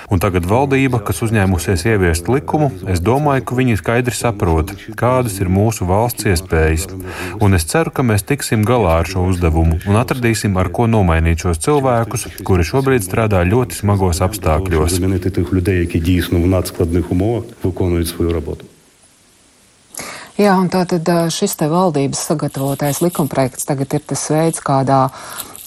Un 0.10 0.22
tagad 0.24 0.48
valdība, 0.50 1.02
kas 1.06 1.22
uzņēmusies 1.26 1.86
ieviest 1.86 2.30
likumu, 2.32 2.72
es 2.90 3.04
domāju, 3.04 3.46
ka 3.46 3.58
viņi 3.60 3.78
skaidri 3.80 4.16
saprot, 4.16 4.74
kādas 4.98 5.38
ir 5.44 5.52
mūsu 5.52 5.88
valsts 5.90 6.28
iespējas. 6.32 6.88
Un 7.44 7.58
es 7.58 7.68
ceru, 7.70 7.94
ka 7.94 8.06
mēs 8.08 8.26
tiksim 8.28 8.66
galā 8.68 8.98
ar 9.02 9.12
šo 9.12 9.28
uzdevumu 9.30 9.82
un 9.86 10.00
atradīsim, 10.02 10.58
ar 10.58 10.72
ko 10.74 10.88
nomainīt 10.90 11.46
šos 11.46 11.62
cilvēkus, 11.68 12.28
kuri 12.48 12.66
šobrīd 12.68 13.06
strādā 13.06 13.44
ļoti 13.48 13.82
smagos 13.84 14.24
apstākļos. 14.26 15.00
Jā, 20.40 20.56
un 20.58 20.70
tātad 20.72 21.06
šis 21.30 21.54
te 21.60 21.68
valdības 21.70 22.22
sagatavotais 22.32 23.02
likumprojekts 23.04 23.68
tagad 23.68 23.94
ir 23.94 24.06
tas 24.10 24.24
veids, 24.32 24.62
kādā 24.64 25.04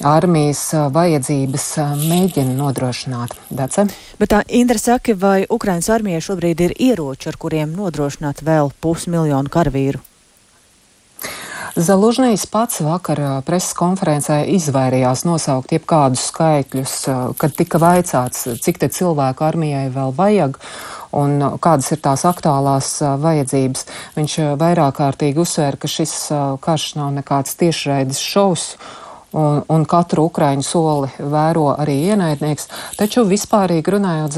armijas 0.03 0.63
vajadzības 0.95 1.67
mēģina 2.01 2.57
nodrošināt. 2.59 3.37
Dace? 3.51 3.87
Bet 4.19 4.33
tā 4.33 4.43
Indra 4.49 4.81
saka, 4.81 5.15
vai 5.15 5.45
Ukrainas 5.47 5.91
armijai 5.93 6.25
šobrīd 6.25 6.65
ir 6.67 6.75
ieroči, 6.79 7.31
ar 7.31 7.39
kuriem 7.39 7.77
nodrošināt 7.77 8.43
vēl 8.47 8.73
pusmiljonu 8.83 9.53
karavīru? 9.53 10.03
Zalužņīs 11.75 12.45
pats 12.55 12.85
vakar 12.87 13.19
preses 13.43 13.75
konferencē 13.75 14.45
izvairījās 14.55 15.25
nosaukt 15.27 15.73
jebkādus 15.75 16.29
skaitļus, 16.31 16.93
kad 17.35 17.57
tika 17.59 17.81
vaicāts, 17.83 18.45
cik 18.63 18.79
te 18.79 18.89
cilvēku 18.95 19.43
armijai 19.43 19.89
vēl 19.91 20.15
vajag 20.15 20.61
un 21.19 21.43
kādas 21.63 21.91
ir 21.91 21.99
tās 22.05 22.23
aktuālās 22.31 22.93
vajadzības. 23.03 23.89
Viņš 24.15 24.37
vairāk 24.61 25.01
kārtīgi 25.01 25.43
uzsvēra, 25.43 25.81
ka 25.83 25.91
šis 25.91 26.15
karš 26.63 26.93
nav 27.01 27.11
nekāds 27.19 27.59
tiešraides 27.59 28.23
šovs 28.23 28.77
un, 29.35 29.63
un 29.69 29.85
katru 29.89 30.29
ukraiņu 30.29 30.65
soli 30.65 31.11
vēro 31.19 31.67
arī 31.75 31.97
ienaidnieks, 32.13 32.69
taču 32.99 33.25
vispārīgi 33.29 33.95
runājot 33.97 34.37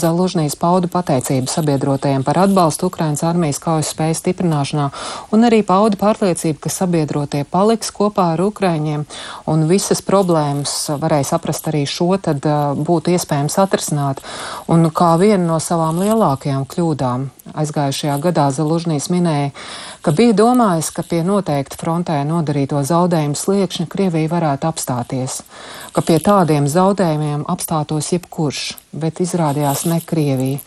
Zalužnīs 0.00 0.56
paudu 0.60 0.90
pateicību 0.92 1.50
sabiedrotajiem 1.50 2.24
par 2.26 2.38
atbalstu 2.44 2.90
Ukrainas 2.90 3.24
armijas 3.26 3.60
kaujas 3.62 3.90
spēju 3.94 4.18
stiprināšanā 4.20 4.86
un 5.34 5.48
arī 5.48 5.62
paudu 5.66 5.98
pārliecību, 6.00 6.60
ka 6.62 6.72
sabiedrotie 6.72 7.44
paliks 7.50 7.92
kopā 7.94 8.30
ar 8.36 8.44
Ukraiņiem 8.46 9.06
un 9.50 9.66
visas 9.70 10.02
problēmas 10.06 10.76
varēja 11.02 11.32
saprast 11.34 11.68
arī 11.72 11.82
šo, 11.90 12.12
tad 12.22 12.46
būtu 12.78 13.14
iespējams 13.16 13.58
atrisināt. 13.62 14.22
Un 14.70 14.86
kā 14.94 15.16
viena 15.20 15.42
no 15.44 15.58
savām 15.62 15.98
lielākajām 16.02 16.66
kļūdām 16.70 17.28
aizgājušajā 17.58 18.16
gadā 18.22 18.48
Zalužnīs 18.54 19.08
minēja, 19.12 19.50
ka 20.04 20.14
bija 20.16 20.34
domājis, 20.36 20.90
ka 20.94 21.04
pie 21.06 21.22
noteikti 21.26 21.78
frontē 21.80 22.20
nodarīto 22.28 22.80
zaudējumu 22.86 23.38
sliekšņa 23.38 23.86
Krievija 23.90 24.30
varētu 24.32 24.68
apstāties, 24.70 25.40
ka 25.92 26.04
pie 26.06 26.18
tādiem 26.24 26.68
zaudējumiem 26.70 27.44
apstātos 27.50 28.12
jebkurš, 28.14 28.62
bet 28.92 29.20
izrādījās 29.22 29.84
ne 29.90 30.00
Krievija. 30.02 30.58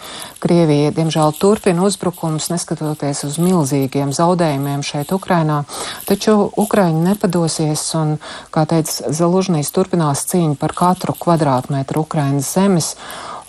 Krievija, 0.44 0.94
diemžēl, 0.96 1.34
turpina 1.40 1.84
uzbrukums, 1.88 2.50
neskatoties 2.54 3.24
uz 3.28 3.40
milzīgiem 3.42 4.14
zaudējumiem 4.16 4.84
šeit 4.86 5.12
Ukrainā, 5.16 5.64
taču 6.08 6.38
Ukraiņi 6.60 7.04
nepadosies 7.10 7.86
un, 8.00 8.18
kā 8.54 8.66
teica 8.70 9.14
Zalužnīs, 9.14 9.72
turpinās 9.76 10.26
cīņu 10.32 10.60
par 10.62 10.76
katru 10.78 11.16
kvadrātmetru 11.20 12.06
Ukrainas 12.08 12.54
zemes. 12.56 12.94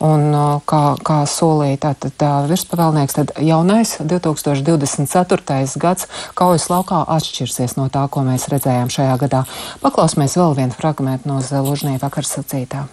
Un, 0.02 0.26
kā, 0.66 0.82
kā 1.06 1.20
solīja 1.30 1.78
tātad 1.88 2.16
tā, 2.18 2.32
virspavēlnieks, 2.50 3.18
tad 3.20 3.34
jaunais 3.38 3.94
2024. 4.00 5.78
gads 5.78 6.10
kaujas 6.34 6.66
laukā 6.72 7.04
atšķirsies 7.14 7.76
no 7.78 7.86
tā, 7.92 8.08
ko 8.10 8.26
mēs 8.26 8.48
redzējām 8.50 8.90
šajā 8.90 9.14
gadā. 9.22 9.44
Paklausīsimies 9.84 10.36
vēl 10.40 10.58
vienu 10.58 10.76
fragmentu 10.76 11.30
no 11.30 11.40
Zelužņī 11.44 11.98
vakar 12.02 12.26
sacītā. 12.26 12.88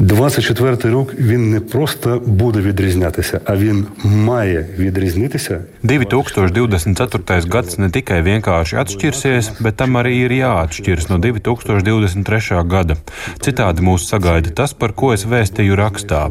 24 0.00 0.76
рік 1.00 1.14
він 1.18 1.50
не 1.50 1.60
просто 1.60 2.22
буде 2.26 2.60
відрізнятися, 2.60 3.40
а 3.44 3.56
він 3.56 3.86
має 4.04 4.66
відрізнитися. 4.78 5.60
2024. 5.82 7.40
gads 7.48 7.78
ne 7.80 7.88
tikai 7.88 8.20
vienkārši 8.24 8.76
atšķirsies, 8.80 9.50
bet 9.64 9.76
tam 9.80 9.96
arī 10.00 10.12
ir 10.24 10.32
jāatšķiras 10.32 11.08
no 11.10 11.18
2023. 11.18 12.64
gada. 12.64 12.96
Citādi 13.44 13.84
mūs 13.84 14.08
sagaida 14.08 14.52
tas, 14.52 14.72
par 14.72 14.92
ko 14.92 15.12
es 15.16 15.24
vēstīju 15.24 15.76
rakstā. 15.76 16.22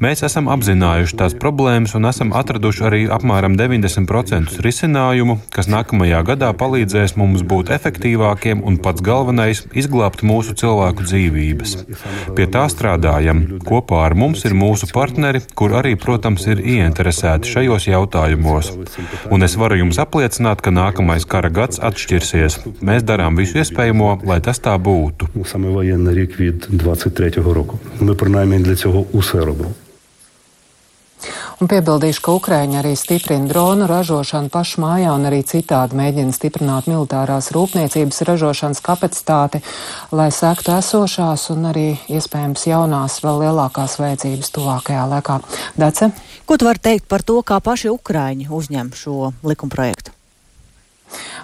Mēs 0.00 0.24
esam 0.28 0.48
apzinājuši 0.54 1.16
tās 1.20 1.36
problēmas 1.44 1.96
un 1.96 2.08
esam 2.12 2.32
atraduši 2.40 2.84
arī 2.88 3.02
apmēram 3.16 3.56
90% 3.56 4.60
risinājumu, 4.64 5.38
kas 5.54 5.68
nākamajā 5.68 6.20
gadā 6.30 6.52
palīdzēs 6.62 7.16
mums 7.20 7.42
būt 7.42 7.72
efektīvākiem 7.76 8.64
un 8.64 8.76
pats 8.84 9.00
galvenais - 9.00 9.80
izglābt 9.80 10.20
mūsu 10.22 10.56
cilvēku 10.60 11.08
dzīvības. 11.08 11.70
Pie 12.36 12.46
tā 12.46 12.64
strādā 12.68 13.03
strādājam. 13.04 13.42
Kopā 13.66 14.04
ar 14.06 14.16
mums 14.16 14.44
ir 14.48 14.56
mūsu 14.56 14.88
partneri, 14.92 15.42
kur 15.54 15.76
arī, 15.80 15.96
protams, 16.00 16.46
ir 16.48 16.62
ieinteresēti 16.64 17.52
šajos 17.52 17.88
jautājumos. 17.90 18.72
Un 19.30 19.44
es 19.46 19.56
varu 19.60 19.80
jums 19.82 20.00
apliecināt, 20.00 20.64
ka 20.64 20.72
nākamais 20.72 21.28
kara 21.28 21.52
gads 21.52 21.82
atšķirsies. 21.90 22.60
Mēs 22.80 23.04
darām 23.04 23.36
visu 23.40 23.60
iespējamo, 23.60 24.20
lai 24.30 24.40
tas 24.44 24.62
tā 24.62 24.76
būtu. 24.80 25.28
Саме 25.46 25.68
воєнний 25.68 26.14
рік 26.14 26.40
від 26.40 26.68
23-го 26.72 27.54
року. 27.54 27.78
Ми 28.00 28.14
принаймні 28.14 28.58
для 28.58 28.76
цього 28.76 29.04
усе 29.12 29.38
робимо. 29.38 29.70
Un 31.63 31.69
piebildīšu, 31.71 32.21
ka 32.25 32.33
Ukraiņa 32.35 32.81
arī 32.81 32.91
stiprina 32.99 33.47
dronu 33.49 33.87
ražošanu 33.89 34.51
pašu 34.53 34.81
mājā 34.83 35.13
un 35.15 35.27
arī 35.29 35.39
citādi 35.47 35.97
mēģina 35.97 36.35
stiprināt 36.35 36.89
militārās 36.91 37.49
rūpniecības 37.55 38.21
ražošanas 38.27 38.83
kapacitāti, 38.85 39.63
lai 40.11 40.27
sektu 40.35 40.75
esošās 40.75 41.47
un 41.55 41.71
arī 41.71 41.87
iespējams 42.11 42.67
jaunās 42.67 43.21
vēl 43.23 43.45
lielākās 43.45 43.95
vajadzības 44.01 44.51
tuvākajā 44.57 45.07
laikā. 45.15 45.39
Dace? 45.79 46.11
Ko 46.45 46.59
tu 46.59 46.67
vari 46.67 46.83
teikt 46.91 47.07
par 47.09 47.23
to, 47.23 47.39
kā 47.41 47.61
paši 47.63 47.93
Ukraiņi 47.95 48.51
uzņem 48.51 48.91
šo 48.99 49.31
likumprojektu? 49.47 50.15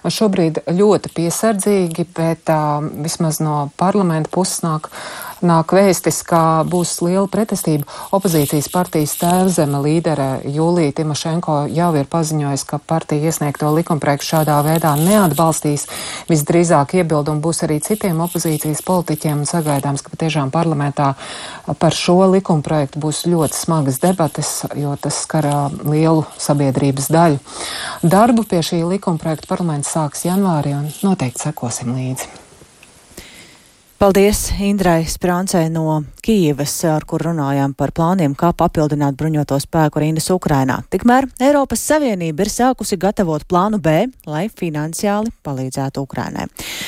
šobrīd 0.10 0.64
ļoti 0.74 1.12
piesardzīgi, 1.14 2.08
bet 2.18 2.50
uh, 2.50 2.82
vismaz 3.04 3.42
no 3.44 3.70
parlamenta 3.78 4.32
puses 4.34 4.64
nāk 4.66 4.90
nāk 5.46 5.74
vēstis, 5.76 6.22
ka 6.28 6.64
būs 6.68 6.94
liela 7.06 7.28
pretestība. 7.32 7.88
Opozīcijas 8.16 8.70
partijas 8.74 9.14
tēvzeme 9.20 9.82
līdere 9.84 10.28
Jūlija 10.50 10.96
Timošenko 11.02 11.58
jau 11.72 11.90
ir 12.00 12.10
paziņojusi, 12.12 12.68
ka 12.70 12.80
partija 12.92 13.32
iesniegto 13.32 13.72
likumprojektu 13.76 14.30
šādā 14.32 14.58
veidā 14.66 14.94
neatbalstīs. 15.00 15.88
Visdrīzāk 16.32 16.98
iebildumi 17.02 17.44
būs 17.44 17.64
arī 17.68 17.80
citiem 17.84 18.22
opozīcijas 18.26 18.84
politiķiem 18.88 19.46
sagaidāms, 19.50 20.04
ka 20.06 20.14
patiešām 20.16 20.54
parlamentā 20.54 21.14
par 21.80 21.98
šo 21.98 22.20
likumprojektu 22.36 23.02
būs 23.02 23.26
ļoti 23.32 23.58
smagas 23.58 24.02
debates, 24.04 24.54
jo 24.78 24.96
tas 25.02 25.24
skar 25.26 25.50
lielu 25.86 26.26
sabiedrības 26.38 27.12
daļu. 27.14 27.42
Darbu 28.04 28.48
pie 28.50 28.62
šī 28.66 28.84
likumprojekta 28.96 29.50
parlaments 29.50 29.92
sāks 29.96 30.26
janvārī 30.28 30.78
un 30.78 30.88
noteikti 31.04 31.50
sekosim 31.50 31.94
līdzi. 31.98 32.41
Paldies 34.02 34.48
Indrai 34.58 35.04
Sprāncei 35.06 35.68
no 35.70 36.00
Kīivas, 36.26 36.72
ar 36.90 37.04
kur 37.06 37.22
runājām 37.22 37.76
par 37.78 37.92
plāniem, 37.94 38.34
kā 38.34 38.48
papildināt 38.58 39.14
bruņoto 39.14 39.60
spēku 39.62 40.02
rindas 40.02 40.32
Ukrainā. 40.34 40.80
Tikmēr 40.90 41.28
Eiropas 41.46 41.84
Savienība 41.86 42.42
ir 42.42 42.50
sākusi 42.50 42.98
gatavot 42.98 43.46
plānu 43.46 43.78
B, 43.78 44.08
lai 44.26 44.48
finansiāli 44.50 45.30
palīdzētu 45.46 46.02
Ukrainai. 46.02 46.48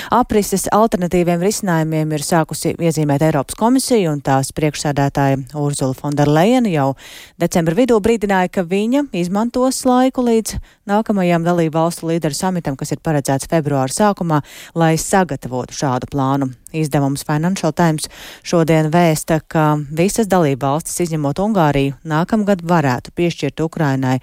Aprises 0.09 0.65
alternatīviem 0.73 1.45
risinājumiem 1.45 2.15
ir 2.17 2.25
sākusi 2.25 2.73
iezīmēt 2.81 3.27
Eiropas 3.29 3.61
komisija 3.61 4.09
un 4.09 4.25
tās 4.25 4.49
priekšsēdētāja 4.57 5.37
Urzula 5.61 5.93
Fonderleina 5.93 6.73
jau 6.73 6.95
decembra 7.37 7.77
vidū 7.77 8.01
brīdināja, 8.01 8.55
ka 8.57 8.65
viņa 8.65 9.05
izmantos 9.21 9.83
laiku 9.85 10.25
līdz 10.25 10.57
nākamajam 10.89 11.45
dalību 11.45 11.77
valstu 11.77 12.09
līderu 12.09 12.41
samitam, 12.41 12.73
kas 12.73 12.97
ir 12.97 13.05
paredzēts 13.05 13.53
februāra 13.53 13.93
sākumā, 13.93 14.41
lai 14.73 14.95
sagatavotu 14.97 15.77
šādu 15.77 16.09
plānu. 16.09 16.49
Izdevums 16.73 17.25
Financial 17.27 17.73
Times 17.75 18.09
šodien 18.43 18.89
vēsta, 18.93 19.39
ka 19.47 19.77
visas 19.93 20.29
dalībvalstis, 20.31 21.03
izņemot 21.05 21.41
Ungāriju, 21.43 21.99
nākamgad 22.07 22.65
varētu 22.65 23.13
piešķirt 23.15 23.63
Ukrainai 23.65 24.17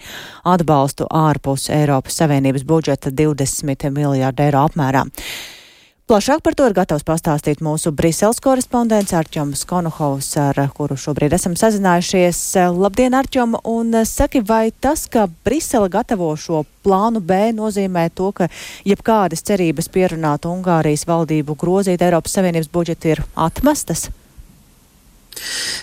atbalstu 0.45 1.07
ārpus 1.11 1.71
Eiropas 1.71 2.21
Savienības 2.21 2.67
budžeta 2.67 3.15
20 3.15 3.91
miljārdu 3.95 4.47
eiro 4.49 4.67
apmērā. 4.67 5.07
Plašāk 6.11 6.41
par 6.43 6.57
to 6.59 6.65
ir 6.67 6.73
gatavs 6.75 7.05
pastāstīt 7.07 7.61
mūsu 7.63 7.93
Briseles 7.95 8.41
korespondents 8.43 9.13
Arčoms 9.15 9.61
Konohovs, 9.63 10.33
ar 10.43 10.59
kuru 10.75 10.97
šobrīd 10.99 11.37
esam 11.37 11.55
sazinājušies. 11.55 12.41
Labdien, 12.75 13.15
Arčom, 13.15 13.55
un 13.63 13.95
saki, 14.03 14.43
vai 14.43 14.73
tas, 14.75 15.05
ka 15.07 15.29
Brisele 15.47 15.87
gatavo 15.87 16.33
šo 16.35 16.65
plānu 16.83 17.23
B, 17.23 17.53
nozīmē 17.55 18.09
to, 18.11 18.33
ka 18.35 18.51
jebkādas 18.83 19.47
cerības 19.47 19.87
pierunāt 19.95 20.51
Ungārijas 20.51 21.07
valdību 21.07 21.55
grozīt 21.55 22.03
Eiropas 22.03 22.35
Savienības 22.41 22.75
budžetu 22.75 23.15
ir 23.15 23.23
atmestas? 23.39 24.09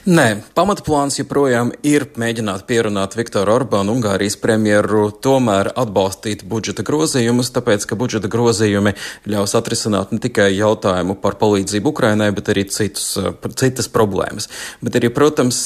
Nē, 0.07 0.25
pamatplāns 0.55 1.17
joprojām 1.19 1.71
ir 1.87 2.05
mēģināt 2.19 2.65
pierunāt 2.69 3.17
Viktoru 3.17 3.55
Orbānu, 3.57 3.95
Ungārijas 3.97 4.37
premjeru, 4.39 5.09
tomēr 5.11 5.71
atbalstīt 5.75 6.45
budžeta 6.47 6.85
grozījumus, 6.87 7.51
tāpēc, 7.55 7.87
ka 7.89 7.97
budžeta 7.99 8.31
grozījumi 8.31 8.95
ļaus 9.27 9.55
atrisināt 9.59 10.13
ne 10.15 10.21
tikai 10.23 10.51
jautājumu 10.55 11.17
par 11.23 11.39
palīdzību 11.41 11.91
Ukrainai, 11.91 12.29
bet 12.35 12.53
arī 12.53 12.67
citus, 12.71 13.15
citas 13.59 13.91
problēmas. 13.91 14.47
Bet 14.83 14.99
arī, 14.99 15.11
protams, 15.11 15.65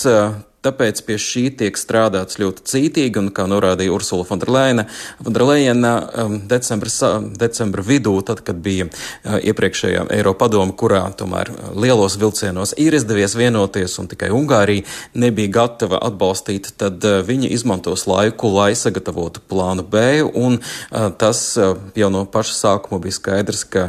Tāpēc 0.61 0.99
pie 1.07 1.15
šī 1.17 1.41
tiek 1.57 1.77
strādāts 1.79 2.37
ļoti 2.37 2.61
cītīgi, 2.69 3.17
un, 3.17 3.29
kā 3.33 3.47
norādīja 3.49 3.95
Ursula 3.95 4.27
Fonderleina, 4.29 4.85
um, 5.25 6.35
decembra, 6.45 6.91
decembra 7.41 7.81
vidū, 7.81 8.13
tad, 8.21 8.43
kad 8.45 8.59
bija 8.61 8.85
uh, 8.85 9.39
iepriekšējā 9.41 10.03
Eiropadoma, 10.13 10.75
kurā 10.77 11.01
tomēr 11.17 11.49
uh, 11.49 11.71
lielos 11.73 12.19
vilcienos 12.21 12.75
ir 12.77 12.93
izdevies 12.93 13.33
vienoties, 13.39 13.97
un 13.97 14.09
tikai 14.11 14.29
Ungārija 14.37 14.85
nebija 15.17 15.49
gatava 15.55 15.97
atbalstīt, 16.05 16.75
tad 16.77 17.01
uh, 17.09 17.23
viņi 17.25 17.49
izmantos 17.57 18.05
laiku, 18.05 18.53
lai 18.53 18.75
sagatavotu 18.77 19.41
plānu 19.49 19.81
B, 19.81 20.21
un 20.21 20.59
tas 21.17 21.39
jau 21.97 22.09
no 22.13 22.21
paša 22.29 22.53
sākuma 22.53 22.99
bija 23.01 23.15
skaidrs, 23.15 23.63
ka 23.71 23.87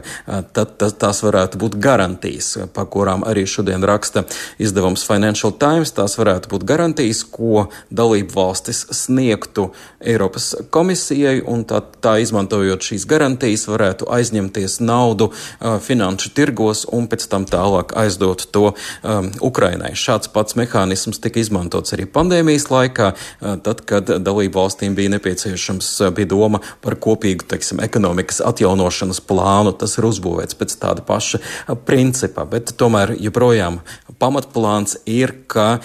tad, 0.54 0.74
tad, 0.80 0.96
tās 1.02 1.20
varētu 1.24 1.60
būt 1.60 1.76
garantijas, 1.82 2.54
par 2.72 2.88
kurām 2.92 3.26
arī 3.28 3.44
šodien 3.48 3.84
raksta 3.86 4.24
izdevums 4.62 5.04
Financial 5.08 5.52
Times, 5.52 5.92
tās 5.96 6.16
varētu 6.20 6.52
būt 6.52 6.61
būt 6.62 6.68
garantijas, 6.68 7.24
ko 7.24 7.68
dalību 7.90 8.32
valstis 8.34 8.86
sniegtu 8.90 9.72
Eiropas 10.00 10.54
komisijai, 10.70 11.42
un 11.46 11.64
tā, 11.64 11.82
tā 12.00 12.18
izmantojot 12.22 12.82
šīs 12.82 13.06
garantijas, 13.06 13.68
varētu 13.68 14.08
aizņemties 14.10 14.80
naudu 14.80 15.30
uh, 15.30 15.78
finanšu 15.78 16.32
tirgos 16.34 16.86
un 16.90 17.08
pēc 17.08 17.28
tam 17.28 17.44
tālāk 17.46 17.94
aizdot 17.96 18.48
to 18.52 18.72
um, 19.02 19.30
Ukrainai. 19.40 19.94
Šāds 19.94 20.30
pats 20.32 20.56
mehānisms 20.58 21.20
tika 21.22 21.40
izmantots 21.40 21.94
arī 21.94 22.06
pandēmijas 22.06 22.68
laikā, 22.70 23.12
uh, 23.14 23.56
tad, 23.62 23.84
kad 23.86 24.06
dalību 24.06 24.58
valstīm 24.58 24.96
bija 24.98 25.12
nepieciešams, 25.16 25.92
uh, 26.02 26.10
bija 26.14 26.32
doma 26.32 26.62
par 26.82 26.98
kopīgu, 26.98 27.46
teiksim, 27.48 27.82
ekonomikas 27.82 28.42
atjaunošanas 28.44 29.22
plānu. 29.22 29.74
Tas 29.78 29.98
ir 29.98 30.08
uzbūvēts 30.10 30.58
pēc 30.58 30.76
tāda 30.82 31.04
paša 31.06 31.42
principa, 31.86 32.44
bet 32.48 32.74
tomēr 32.78 33.14
joprojām 33.22 33.80
pamatplāns 34.22 34.98
ir, 35.06 35.32
ka 35.50 35.80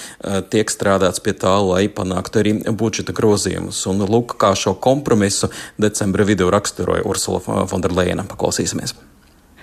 tiek 0.51 0.66
tiek 0.67 0.75
strādāts 0.75 1.23
pie 1.23 1.33
tā, 1.33 1.55
lai 1.63 1.87
panāktu 1.87 2.41
arī 2.41 2.53
budžeta 2.75 3.13
grozījumus. 3.15 3.87
Un 3.87 4.03
lūk, 4.03 4.35
kā 4.37 4.53
šo 4.55 4.75
kompromisu 4.75 5.49
decembra 5.79 6.25
vidū 6.27 6.49
raksturoja 6.51 7.05
Ursula 7.07 7.39
Fonderleina. 7.67 8.27
Paklausīsimies. 8.27 8.95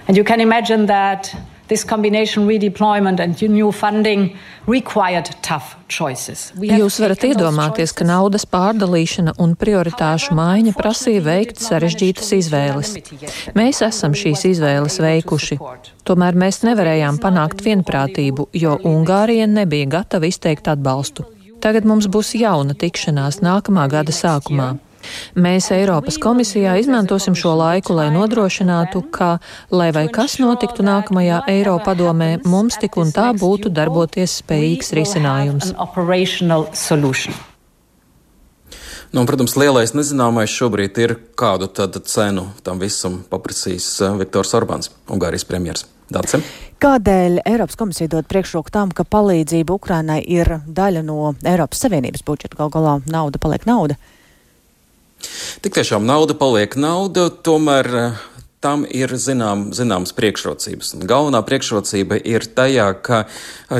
And 0.06 0.16
you 0.16 0.25
can 0.25 0.40
imagine 0.40 0.87
that 0.87 1.34
this 1.68 1.84
combination 1.84 2.46
redeployment 2.46 3.20
and 3.20 3.40
new 3.42 3.73
funding 3.73 4.37
required 4.66 5.30
tough 5.42 5.76
choices. 5.88 6.52
Jūs 6.61 6.99
varat 7.00 7.25
iedomāties, 7.25 7.95
ka 7.97 8.04
naudas 8.04 8.45
pārdalīšana 8.45 9.36
un 9.40 9.54
prioritāšu 9.56 10.36
maiņa 10.36 10.75
prasīja 10.76 11.25
veikt 11.25 11.62
sarežģītas 11.64 12.32
izvēles. 12.36 12.93
Mēs 13.56 13.80
esam 13.86 14.12
šīs 14.12 14.45
izvēles 14.52 15.00
veikuši. 15.00 15.58
Tomēr 16.04 16.36
mēs 16.36 16.60
nevarējām 16.69 17.21
panākt 17.23 17.64
vienprātību, 17.64 18.50
jo 18.52 18.76
Ungārija 18.84 19.49
nebija 19.49 19.88
gatava 19.99 20.28
izteikt 20.28 20.69
atbalstu. 20.69 21.25
Tagad 21.64 21.86
mums 21.88 22.10
būs 22.12 22.34
jauna 22.36 22.76
tikšanās 22.76 23.40
nākamā 23.40 23.88
gada 23.88 24.12
sākumā. 24.12 24.75
Mēs 25.34 25.71
Eiropas 25.75 26.19
komisijā 26.23 26.76
izmantosim 26.80 27.36
šo 27.38 27.54
laiku, 27.58 27.95
lai 27.99 28.10
nodrošinātu, 28.14 29.04
ka, 29.14 29.38
lai 29.75 29.90
vai 29.95 30.06
kas 30.12 30.38
notiktu 30.43 30.86
nākamajā 30.86 31.45
Eiropadomē, 31.54 32.30
mums 32.45 32.78
tik 32.80 32.99
un 33.00 33.14
tā 33.14 33.30
būtu 33.38 33.73
darboties 33.75 34.40
spējīgs 34.43 34.95
risinājums. 34.99 35.75
Nu, 39.14 39.23
protams, 39.28 39.54
lielais 39.54 39.93
nezināmais 39.95 40.50
šobrīd 40.50 40.97
ir, 40.99 41.12
kādu 41.38 41.69
cenu 41.71 42.49
tam 42.67 42.80
visam 42.82 43.21
paprasīs 43.30 43.86
eh, 44.02 44.17
Viktors 44.19 44.50
Orbāns, 44.58 44.90
Ungārijas 45.06 45.47
premjerministrs. 45.47 45.90
Dace. 46.12 46.40
Kādēļ 46.82 47.38
Eiropas 47.49 47.78
komisija 47.80 48.10
dod 48.12 48.26
priekšroku 48.28 48.73
tam, 48.75 48.90
ka 48.93 49.06
palīdzība 49.08 49.73
Ukrainai 49.73 50.19
ir 50.21 50.50
daļa 50.67 51.00
no 51.06 51.30
Eiropas 51.47 51.80
Savienības 51.86 52.26
budžeta? 52.26 52.58
Gal 52.58 52.73
galā 52.75 52.99
nauda 53.08 53.40
paliek 53.40 53.64
nauda. 53.71 53.97
Tik 55.65 55.76
tiešām 55.78 56.06
nauda 56.08 56.37
paliek 56.39 56.76
nauda, 56.76 57.28
tomēr 57.30 57.91
tam 58.64 58.86
ir 58.88 59.12
zinām, 59.20 59.68
zināmas 59.76 60.14
priekšrocības. 60.16 60.94
Un 60.96 61.04
galvenā 61.08 61.42
priekšrocība 61.44 62.16
ir 62.24 62.46
tajā, 62.56 62.86
ka, 63.04 63.20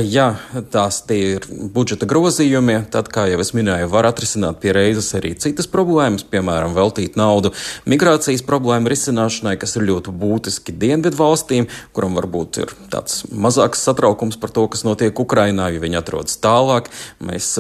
ja 0.05 0.27
tās 0.75 1.01
ir 1.15 1.47
budžeta 1.49 2.09
grozījumi, 2.09 2.83
tad, 2.93 3.09
kā 3.13 3.25
jau 3.31 3.41
es 3.41 3.55
minēju, 3.57 3.89
var 3.93 4.11
atrisināt 4.11 4.61
pie 4.61 4.75
reizes 4.77 5.09
arī 5.17 5.33
citas 5.41 5.71
problēmas, 5.71 6.27
piemēram, 6.29 6.77
veltīt 6.77 7.17
naudu 7.21 7.55
migrācijas 7.89 8.45
problēmu 8.45 8.93
risināšanai, 8.93 9.57
kas 9.61 9.77
ir 9.79 9.87
ļoti 9.89 10.13
būtiski 10.21 10.77
dienvidu 10.77 11.21
valstīm, 11.21 11.71
kuram 11.97 12.21
varbūt 12.21 12.61
ir 12.65 12.77
tāds 12.93 13.25
mazāks 13.33 13.85
satraukums 13.89 14.37
par 14.41 14.53
to, 14.53 14.67
kas 14.69 14.85
notiek 14.85 15.25
Ukrainā, 15.25 15.71
jo 15.73 15.81
viņi 15.85 16.01
atrodas 16.01 16.37
tālāk. 16.45 16.93
Mēs 17.25 17.55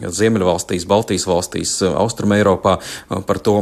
Ziemeļvalstīs, 0.00 0.88
Baltijas 0.88 1.28
valstīs, 1.28 1.76
Austrum 1.92 2.32
Eiropā 2.36 2.78
par 3.28 3.42
to 3.44 3.60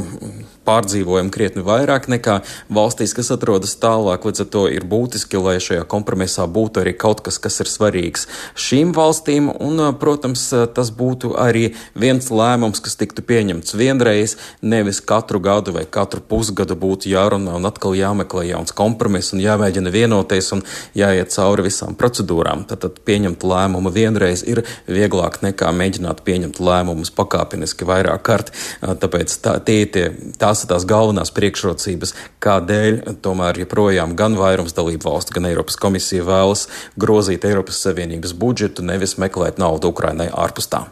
pārdzīvojam 0.67 1.31
krietni 1.35 1.65
vairāk 1.67 2.09
nekā 2.13 2.39
valstīs, 2.73 3.15
kas 3.17 3.33
atrodas 3.35 3.75
tālāk. 3.81 4.27
Līdz 4.29 4.45
ar 4.45 4.51
to 4.55 4.65
ir 4.71 4.87
būtiski, 4.89 5.41
lai 5.43 5.57
šajā 5.63 5.85
kompromisā 5.91 6.47
būtu 6.51 6.83
arī 6.83 6.95
kaut 6.99 7.23
kas, 7.25 7.39
kas 7.43 7.61
ir 7.65 7.71
svarīgs 7.71 8.29
šīm 8.55 8.95
valstīm. 8.97 9.51
Un, 9.63 9.83
protams, 10.01 10.49
tas 10.75 10.93
būtu 10.95 11.35
arī 11.41 11.73
viens 11.99 12.31
lēmums, 12.33 12.83
kas 12.83 12.99
tiktu 13.01 13.25
pieņemts 13.27 13.77
vienreiz, 13.79 14.37
nevis 14.63 15.03
katru 15.05 15.41
gadu 15.43 15.75
vai 15.77 15.85
katru 15.85 16.23
pusgadu 16.25 16.77
būtu 16.79 17.11
jārunā 17.13 17.57
un 17.59 17.69
atkal 17.69 17.97
jāmeklē 17.99 18.47
jauns 18.51 18.75
kompromiss 18.77 19.35
un 19.35 19.43
jāmēģina 19.43 19.93
vienoties 19.93 20.53
un 20.57 20.65
jāiet 20.99 21.35
cauri 21.35 21.67
visām 21.69 21.97
procedūrām. 21.99 22.67
Tad, 22.71 22.85
tad 22.85 23.01
pieņemt 23.07 23.45
lēmumu 23.47 23.93
vienreiz 23.95 24.45
ir 24.49 24.63
vieglāk 24.87 25.41
nekā 25.45 25.71
mēģināt 25.77 26.23
pieņemt 26.27 26.61
lēmumus 26.63 27.13
pakāpeniski 27.17 27.89
vairāk 27.89 28.25
kārt. 28.27 28.53
Tāpēc 28.83 29.35
tā, 29.45 29.57
tie, 29.65 29.85
tie, 29.91 30.09
tās 30.53 30.67
ir 30.67 30.69
tās 30.73 30.85
galvenās 30.89 31.33
priekšrocības, 31.33 32.13
kādēļ 32.45 32.99
tomēr 33.25 33.63
joprojām 33.63 34.13
gan 34.19 34.37
vairums 34.37 34.77
dalību 34.77 35.09
valstu, 35.09 35.33
gan 35.39 35.49
Eiropas 35.49 35.79
komisija 35.81 36.27
vēlas 36.29 36.67
grozīt 37.01 37.47
Eiropas 37.49 37.81
Savienības 37.81 38.35
budžetu, 38.37 38.85
nevis 38.85 39.17
meklēt 39.17 39.61
naudu 39.63 39.95
Ukrainai 39.95 40.29
ārpus 40.29 40.69
tā. 40.69 40.85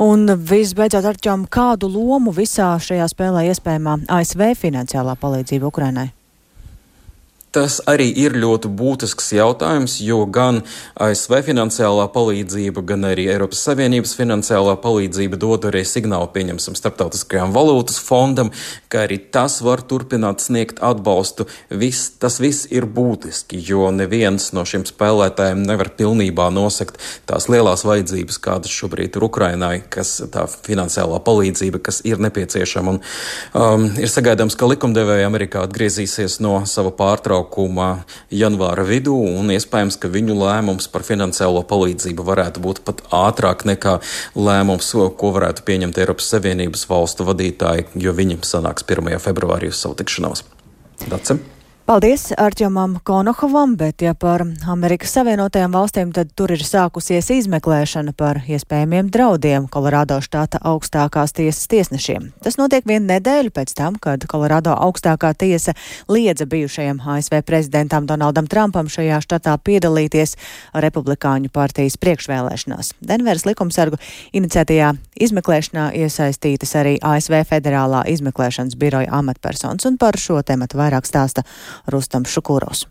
Un 0.00 0.26
visbeidzot, 0.26 1.04
Arčām, 1.04 1.44
kādu 1.46 1.90
lomu 1.92 2.32
visā 2.34 2.72
šajā 2.80 3.06
spēlē 3.12 3.44
iespējamā 3.52 4.00
ASV 4.08 4.54
finansiālā 4.58 5.14
palīdzība 5.20 5.68
Ukrainai? 5.68 6.08
Tas 7.50 7.80
arī 7.90 8.04
ir 8.14 8.36
ļoti 8.38 8.68
būtisks 8.78 9.32
jautājums, 9.34 9.96
jo 10.06 10.20
gan 10.30 10.60
ASV 11.02 11.40
finansiālā 11.48 12.04
palīdzība, 12.14 12.84
gan 12.86 13.08
arī 13.08 13.24
Eiropas 13.32 13.64
Savienības 13.66 14.12
finansiālā 14.14 14.76
palīdzība 14.78 15.34
dod 15.42 15.66
arī 15.66 15.80
signālu, 15.82 16.28
pieņemsim, 16.30 16.76
starptautiskajām 16.78 17.50
valūtas 17.50 17.98
fondam, 18.06 18.52
ka 18.86 19.02
arī 19.08 19.18
tas 19.34 19.56
var 19.66 19.82
turpināt 19.82 20.44
sniegt 20.44 20.78
atbalstu. 20.78 21.48
Viss, 21.74 22.12
tas 22.22 22.38
viss 22.38 22.68
ir 22.70 22.86
būtiski, 22.86 23.58
jo 23.66 23.90
neviens 23.90 24.52
no 24.54 24.62
šiem 24.62 24.86
spēlētājiem 24.86 25.66
nevar 25.66 25.90
pilnībā 25.98 26.52
nosakt 26.54 27.02
tās 27.26 27.50
lielās 27.50 27.82
vajadzības, 27.82 28.38
kādas 28.46 28.78
šobrīd 28.78 29.18
ir 29.18 29.26
Ukrainai, 29.26 29.72
kas 29.90 30.20
tā 30.30 30.46
finansiālā 30.54 31.18
palīdzība, 31.26 31.82
kas 31.82 31.98
ir 32.06 32.22
nepieciešama. 32.22 32.94
Un, 32.94 33.02
um, 33.58 33.90
ir 33.98 34.14
sagaidāms, 34.14 34.54
ka 34.54 34.70
likumdevēja 34.70 35.26
Amerikā 35.26 35.66
atgriezīsies 35.66 36.38
no 36.46 36.60
sava 36.70 36.94
pārtraukuma 36.94 37.39
sasaukuma 37.40 38.04
janvāra 38.30 38.84
vidū, 38.84 39.14
un 39.38 39.50
iespējams, 39.50 39.98
ka 39.98 40.08
viņu 40.08 40.36
lēmums 40.36 40.88
par 40.92 41.02
finansiālo 41.02 41.62
palīdzību 41.62 42.24
varētu 42.24 42.60
būt 42.60 42.84
pat 42.84 43.02
ātrāk 43.10 43.64
nekā 43.64 44.00
lēmums, 44.34 44.92
ko 45.16 45.32
varētu 45.32 45.64
pieņemt 45.64 45.98
Eiropas 45.98 46.30
Savienības 46.30 46.88
valstu 46.88 47.24
vadītāji, 47.24 47.88
jo 47.94 48.12
viņi 48.12 48.40
sanāks 48.42 48.84
1. 48.84 49.18
februārī 49.18 49.70
uz 49.70 49.80
savu 49.80 49.94
tikšanos. 49.94 50.44
Dacem. 51.08 51.40
Paldies 51.90 52.28
Arķomam 52.38 53.00
Konohovam, 53.02 53.72
bet 53.74 54.02
ja 54.04 54.12
par 54.14 54.44
Amerikas 54.70 55.10
Savienotajām 55.16 55.72
valstīm, 55.74 56.12
tad 56.14 56.28
tur 56.38 56.52
ir 56.54 56.60
sākusies 56.62 57.32
izmeklēšana 57.34 58.12
par 58.14 58.38
iespējamiem 58.46 59.08
draudiem 59.10 59.66
Kolorādo 59.66 60.20
štāta 60.22 60.60
augstākās 60.70 61.34
tiesas 61.34 61.66
tiesnešiem. 61.72 62.28
Tas 62.46 62.60
notiek 62.60 62.86
vienu 62.86 63.08
nedēļu 63.08 63.50
pēc 63.56 63.74
tam, 63.74 63.96
kad 63.98 64.22
Kolorādo 64.30 64.70
augstākā 64.70 65.32
tiesa 65.34 65.74
liedza 66.06 66.46
bijušajam 66.46 67.00
ASV 67.02 67.40
prezidentam 67.48 68.06
Donaldam 68.06 68.46
Trumpam 68.46 68.86
šajā 68.86 69.18
štatā 69.26 69.56
piedalīties 69.58 70.36
Republikāņu 70.86 71.50
partijas 71.50 71.98
priekšvēlēšanās. 71.98 72.92
Denveras 73.02 73.48
likumsargu 73.50 73.98
iniciatīvā 74.30 74.92
izmeklēšanā 75.26 75.90
iesaistītas 76.04 76.78
arī 76.84 76.94
ASV 77.02 77.42
federālā 77.50 78.06
izmeklēšanas 78.14 78.78
biroja 78.78 79.10
amatpersonas, 79.18 79.90
un 79.90 79.98
par 79.98 80.22
šo 80.22 80.38
tematu 80.46 80.78
vairāk 80.78 81.10
stāsta 81.10 81.42
Rustam 81.86 82.24
Šukuros. 82.24 82.86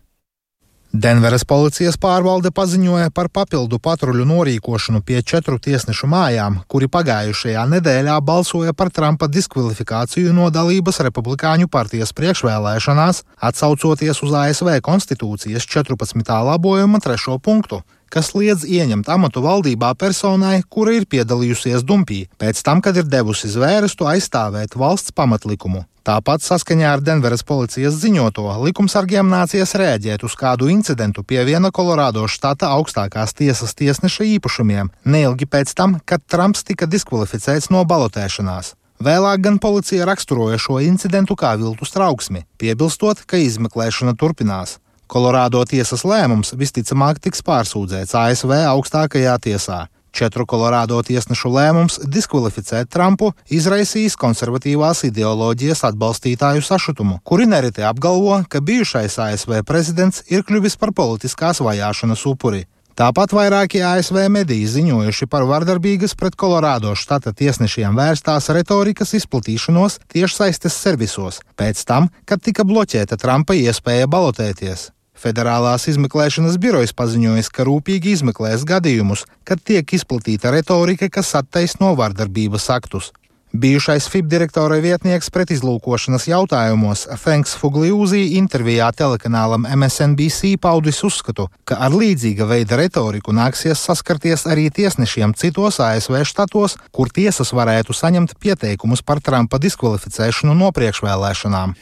Denveras 0.90 1.44
policijas 1.46 1.94
pārvalde 2.02 2.50
paziņoja 2.50 3.12
par 3.14 3.28
papildu 3.30 3.78
patruļu 3.78 4.24
norīkošanu 4.26 5.04
pie 5.06 5.20
četru 5.22 5.60
tiesnešu 5.62 6.08
mājām, 6.10 6.56
kuri 6.66 6.88
pagājušajā 6.90 7.62
nedēļā 7.76 8.16
balsoja 8.26 8.74
par 8.74 8.90
Trumpa 8.90 9.28
diskvalifikāciju 9.30 10.34
no 10.34 10.48
dalības 10.50 10.98
Republikāņu 11.06 11.70
partijas 11.70 12.10
priekšvēlēšanās, 12.18 13.22
atsaucoties 13.38 14.24
uz 14.26 14.34
ASV 14.42 14.72
konstitūcijas 14.82 15.70
14. 15.70 16.26
labojuma 16.50 16.98
trešo 16.98 17.38
punktu 17.38 17.84
kas 18.10 18.32
liedz 18.34 18.66
ieņemt 18.66 19.08
amatu 19.14 19.42
valdībā 19.44 19.92
personai, 19.94 20.64
kura 20.66 20.96
ir 20.98 21.06
piedalījusies 21.06 21.86
Dumpī, 21.86 22.24
pēc 22.42 22.64
tam, 22.66 22.82
kad 22.82 22.98
ir 22.98 23.06
devusi 23.06 23.46
zvērstu 23.52 24.08
aizstāvēt 24.10 24.74
valsts 24.74 25.14
pamatlikumu. 25.14 25.84
Tāpat 26.00 26.40
saskaņā 26.40 26.94
ar 26.94 27.02
Denveras 27.04 27.42
policijas 27.44 27.98
ziņoto 28.00 28.46
likumsargiem 28.64 29.28
nācies 29.28 29.74
rēģēt 29.76 30.24
uz 30.24 30.36
kādu 30.38 30.70
incidentu 30.72 31.20
pie 31.22 31.42
viena 31.44 31.68
Kolorādo 31.68 32.24
štata 32.24 32.70
augstākās 32.72 33.36
tiesas 33.36 33.76
tiesneša 33.76 34.24
īpašumiem, 34.38 34.88
neilgi 35.04 35.44
pēc 35.44 35.74
tam, 35.76 35.98
kad 36.08 36.24
Trumps 36.24 36.64
tika 36.64 36.88
diskvalificēts 36.88 37.68
no 37.74 37.84
balotēšanās. 37.84 38.74
Vēlāk 39.00 39.44
gan 39.44 39.60
policija 39.60 40.08
raksturoja 40.08 40.56
šo 40.60 40.80
incidentu 40.84 41.36
kā 41.36 41.52
viltus 41.60 41.92
trauksmi, 41.92 42.46
piebilstot, 42.60 43.20
ka 43.28 43.36
izmeklēšana 43.40 44.16
turpinās. 44.16 44.78
Kolorādo 45.10 45.62
tiesas 45.68 46.04
lēmums 46.08 46.54
visticamāk 46.56 47.20
tiks 47.20 47.44
pārsūdzēts 47.44 48.16
ASV 48.16 48.56
augstākajā 48.72 49.36
tiesā. 49.44 49.86
Četru 50.12 50.46
Kolorādo 50.46 50.98
tiesnešu 51.06 51.52
lēmums 51.54 52.00
diskvalificēt 52.10 52.90
Trumpu 52.90 53.30
izraisīs 53.50 54.18
konservatīvās 54.20 55.04
ideoloģijas 55.08 55.84
atbalstītāju 55.92 56.64
sašutumu, 56.66 57.20
kuri 57.24 57.46
nereti 57.50 57.86
apgalvo, 57.86 58.42
ka 58.48 58.60
bijušais 58.60 59.18
ASV 59.26 59.62
prezidents 59.66 60.24
ir 60.28 60.44
kļuvis 60.46 60.76
par 60.80 60.92
politiskās 60.96 61.62
vajāšanas 61.64 62.26
upuri. 62.26 62.66
Tāpat 63.00 63.32
vairāki 63.32 63.80
ASV 63.86 64.26
mediji 64.28 64.66
ziņojuši 64.74 65.28
par 65.30 65.46
vardarbīgas 65.48 66.12
pret 66.20 66.34
Kolorādo 66.36 66.92
štata 66.98 67.32
tiesnešiem 67.32 67.96
vērstās 67.96 68.50
retorikas 68.52 69.14
izplatīšanos 69.16 70.02
tiešsaistes 70.12 70.76
servisos, 70.76 71.40
pēc 71.56 71.80
tam, 71.88 72.10
kad 72.28 72.44
tika 72.44 72.66
bloķēta 72.68 73.16
Trumpa 73.16 73.56
iespēja 73.56 74.10
balotēties. 74.10 74.90
Federālās 75.20 75.84
izmeklēšanas 75.90 76.56
birojas 76.62 76.94
paziņojis, 76.96 77.50
ka 77.52 77.66
rūpīgi 77.68 78.14
izmeklēs 78.16 78.64
gadījumus, 78.68 79.26
kad 79.44 79.60
tiek 79.60 79.92
izplatīta 79.92 80.52
retorika, 80.54 81.10
kas 81.12 81.34
attaisno 81.36 81.92
vardarbības 81.98 82.70
aktus. 82.72 83.10
Bijušais 83.52 84.06
FIB 84.08 84.28
direktora 84.30 84.76
vietnieks 84.78 85.26
pretizlūkošanas 85.34 86.28
jautājumos 86.30 87.00
Franks 87.18 87.56
Fuglijūzī 87.58 88.36
intervijā 88.38 88.92
telekanālam 88.94 89.64
MSNBC 89.66 90.52
paudis 90.62 91.00
uzskatu, 91.02 91.48
ka 91.66 91.80
ar 91.82 91.90
līdzīga 91.90 92.46
veida 92.46 92.78
retoriku 92.78 93.34
nāksies 93.34 93.82
saskarties 93.88 94.46
arī 94.46 94.68
tiesnešiem 94.70 95.34
citos 95.34 95.80
ASV 95.82 96.20
štatos, 96.30 96.76
kur 96.94 97.10
tiesas 97.10 97.50
varētu 97.50 97.90
saņemt 97.90 98.36
pieteikumus 98.38 99.02
par 99.02 99.18
Trumpa 99.18 99.58
diskvalificēšanu 99.58 100.54
no 100.54 100.70
priekšvēlēšanām. 100.78 101.74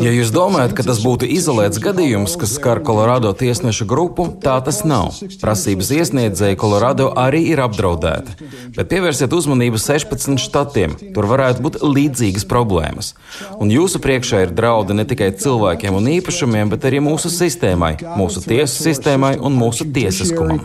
Ja 0.00 0.16
jūs 0.16 0.32
domājat, 0.32 0.72
ka 0.80 0.88
tas 0.88 1.04
būtu 1.04 1.28
izolēts 1.36 1.84
gadījums, 1.84 2.40
kas 2.40 2.56
skar 2.56 2.80
Kolorādo 2.80 3.36
tiesnešu 3.36 3.84
grupu, 3.92 4.30
tā 4.40 4.56
tas 4.64 4.80
nav. 4.88 5.20
Prasības 5.44 5.92
iesniedzēji 6.00 6.56
Kolorādo 6.56 7.12
arī 7.12 7.41
ir 7.50 7.62
apdraudēta. 7.64 8.36
Bet 8.76 8.90
pievērsiet 8.92 9.32
uzmanību 9.34 9.80
16 9.80 10.40
štatiem. 10.42 10.96
Tur 11.14 11.28
varētu 11.30 11.64
būt 11.64 11.78
līdzīgas 11.82 12.46
problēmas. 12.48 13.12
Un 13.58 13.72
jūsu 13.72 14.00
priekšā 14.02 14.44
ir 14.46 14.54
draudi 14.56 14.96
ne 14.96 15.06
tikai 15.08 15.32
cilvēkiem 15.36 15.98
un 15.98 16.10
īpašumiem, 16.16 16.72
bet 16.72 16.88
arī 16.88 17.02
mūsu 17.04 17.32
sistēmai, 17.32 17.94
mūsu 18.18 18.44
tiesu 18.46 18.86
sistēmai 18.88 19.34
un 19.42 19.56
mūsu 19.58 19.88
tiesiskumam. 19.92 20.62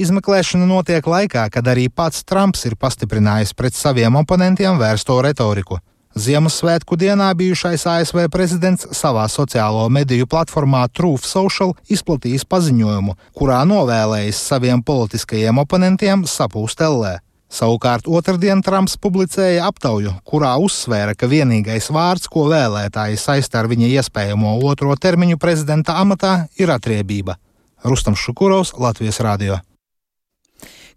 Izmeklēšana 0.00 0.70
notiek 0.70 1.06
laikā, 1.06 1.48
kad 1.52 1.70
arī 1.70 1.88
pats 1.92 2.24
Trumps 2.26 2.66
ir 2.68 2.78
pastiprinājis 2.80 3.54
pret 3.58 3.76
saviem 3.76 4.20
oponentiem 4.22 4.80
vērsto 4.80 5.20
retoriku. 5.24 5.80
Ziemassvētku 6.18 6.96
dienā 6.98 7.28
bijušais 7.38 7.84
ASV 7.86 8.24
prezidents 8.34 8.88
savā 8.98 9.28
sociālo 9.30 9.84
mediju 9.94 10.26
platformā 10.26 10.88
Truth 10.90 11.22
Social 11.22 11.76
izplatījis 11.86 12.42
paziņojumu, 12.50 13.14
kurā 13.38 13.60
novēlējis 13.70 14.40
saviem 14.50 14.82
politiskajiem 14.82 15.62
oponentiem 15.62 16.26
sapūst 16.26 16.82
ellē. 16.82 17.20
Savukārt 17.50 18.10
otrdien 18.10 18.58
Trumps 18.62 18.98
publicēja 18.98 19.70
aptauju, 19.70 20.16
kurā 20.26 20.56
uzsvēra, 20.58 21.14
ka 21.14 21.30
vienīgais 21.30 21.92
vārds, 21.94 22.26
ko 22.26 22.48
vēlētāji 22.50 23.18
saista 23.18 23.62
ar 23.62 23.70
viņa 23.70 23.94
iespējamo 23.94 24.58
otro 24.66 24.98
termiņu 24.98 25.38
prezidenta 25.38 25.98
amatā, 26.02 26.48
ir 26.58 26.74
atriebība. 26.74 27.38
Rustam 27.86 28.18
Šukurovs, 28.18 28.74
Latvijas 28.78 29.22
Rādio. 29.22 29.62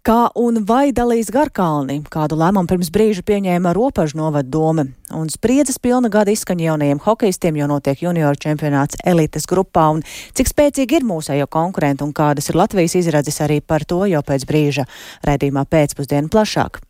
Kā 0.04 0.26
un 0.36 0.58
vai 0.68 0.90
dalīs 0.92 1.30
Garkalni, 1.32 2.02
kādu 2.12 2.36
lēmumu 2.36 2.68
pirms 2.68 2.90
brīža 2.92 3.22
pieņēma 3.24 3.72
Ropažu 3.72 4.18
novada 4.18 4.44
doma, 4.52 4.84
un 5.16 5.32
spriedzes 5.32 5.80
pilna 5.80 6.10
gada 6.12 6.28
izskaņa 6.28 6.66
jaunajiem 6.66 7.00
hokeistiem, 7.06 7.56
jo 7.56 7.70
notiek 7.72 8.04
junioru 8.04 8.36
čempionāts 8.36 9.00
elites 9.00 9.48
grupā, 9.48 9.88
un 9.96 10.04
cik 10.36 10.52
spēcīgi 10.52 11.00
ir 11.00 11.08
mūsējo 11.08 11.48
konkurenti 11.48 12.04
un 12.04 12.12
kādas 12.12 12.52
ir 12.52 12.60
Latvijas 12.60 13.00
izredzes 13.00 13.40
arī 13.40 13.62
par 13.64 13.88
to 13.88 14.04
jau 14.04 14.20
pēc 14.20 14.44
brīža? 14.44 14.84
Redzījumā 15.24 15.64
pēcpusdienu 15.72 16.28
plašāk. 16.28 16.84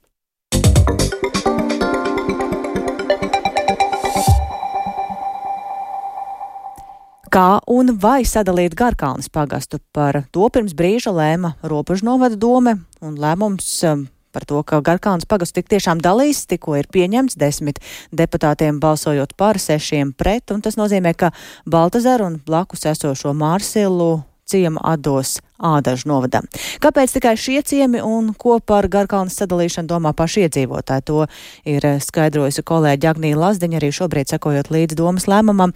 Kā 7.35 7.57
un 7.67 7.89
vai 7.99 8.21
sadalīt 8.23 8.77
Garkalnes 8.79 9.27
pagastu? 9.27 9.81
Par 9.91 10.21
to 10.31 10.47
pirms 10.55 10.71
brīža 10.79 11.11
lēma 11.11 11.57
robežu 11.67 12.07
novada 12.07 12.37
dome 12.39 12.77
un 13.03 13.17
lēmums 13.19 13.73
um, 13.91 14.05
par 14.31 14.47
to, 14.47 14.61
ka 14.63 14.79
Garkalnas 14.87 15.27
pagastu 15.27 15.59
tik 15.59 15.73
tiešām 15.73 15.99
dalīs, 15.99 16.45
tikko 16.47 16.77
ir 16.79 16.87
pieņemts. 16.95 17.35
Desmit 17.35 17.81
deputātiem 18.15 18.79
balsojot 18.79 19.35
par 19.35 19.59
sešiem 19.59 20.13
pret, 20.15 20.55
un 20.55 20.63
tas 20.63 20.79
nozīmē, 20.79 21.11
ka 21.19 21.33
Baltazaru 21.67 22.29
un 22.31 22.39
blakus 22.39 22.87
esošo 22.93 23.35
Mārsilu 23.35 24.13
ciema 24.47 24.81
atdos 24.85 25.39
Ādažu 25.65 26.11
novadam. 26.11 26.45
Kāpēc 26.83 27.15
tikai 27.17 27.35
šie 27.41 27.61
ciemi 27.65 28.03
un 28.05 28.33
ko 28.37 28.59
par 28.61 28.89
Garkalnas 28.93 29.39
sadalīšanu 29.41 29.89
domā 29.89 30.13
paši 30.17 30.45
iedzīvotāji? 30.45 31.05
To 31.09 31.27
ir 31.71 31.87
skaidrojusi 32.05 32.65
kolēģi 32.67 33.09
Agnija 33.09 33.39
Lazdiņa, 33.41 33.79
arī 33.81 33.93
šobrīd 33.95 34.35
sekojot 34.35 34.73
līdz 34.75 34.99
domas 34.99 35.29
lēmumam. 35.31 35.73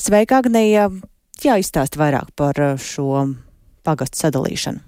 Sveika, 0.00 0.42
Agnija! 0.42 0.88
Jāizstāst 1.38 1.94
vairāk 2.00 2.32
par 2.34 2.58
šo 2.82 3.28
pagastu 3.86 4.24
sadalīšanu. 4.24 4.82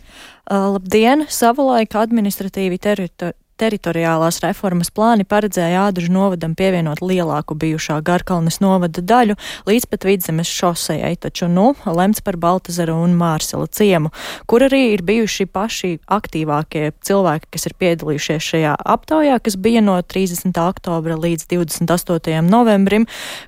Labdien! 0.50 1.28
Savulaik 1.30 1.94
administratīvi 1.94 2.80
teritori 2.82 3.38
teritoriālās 3.60 4.40
reformas 4.44 4.90
plāni 4.94 5.26
paredzēja 5.28 5.86
Ādažu 5.88 6.12
novadam 6.14 6.54
pievienot 6.56 7.02
lielāku 7.04 7.56
bijušā 7.60 7.98
Garkalnes 8.04 8.60
novada 8.62 9.02
daļu 9.04 9.36
līdz 9.68 9.86
pat 9.90 10.06
vidzemes 10.08 10.48
šosejai, 10.48 11.12
taču 11.20 11.48
nu 11.50 11.70
lemts 11.84 12.22
par 12.24 12.38
Baltazaru 12.40 12.96
un 13.04 13.16
Mārsela 13.18 13.68
ciemu, 13.68 14.12
kur 14.48 14.64
arī 14.64 14.94
ir 14.94 15.04
bijuši 15.06 15.46
paši 15.52 15.92
aktīvākie 16.08 16.90
cilvēki, 17.04 17.50
kas 17.52 17.68
ir 17.68 17.76
piedalījušies 17.82 18.48
šajā 18.52 18.74
aptaujā, 18.94 19.36
kas 19.44 19.58
bija 19.60 19.84
no 19.84 19.98
30. 20.00 20.56
oktobra 20.64 21.18
līdz 21.20 21.48
28. 21.52 22.40
novembrim, 22.48 23.06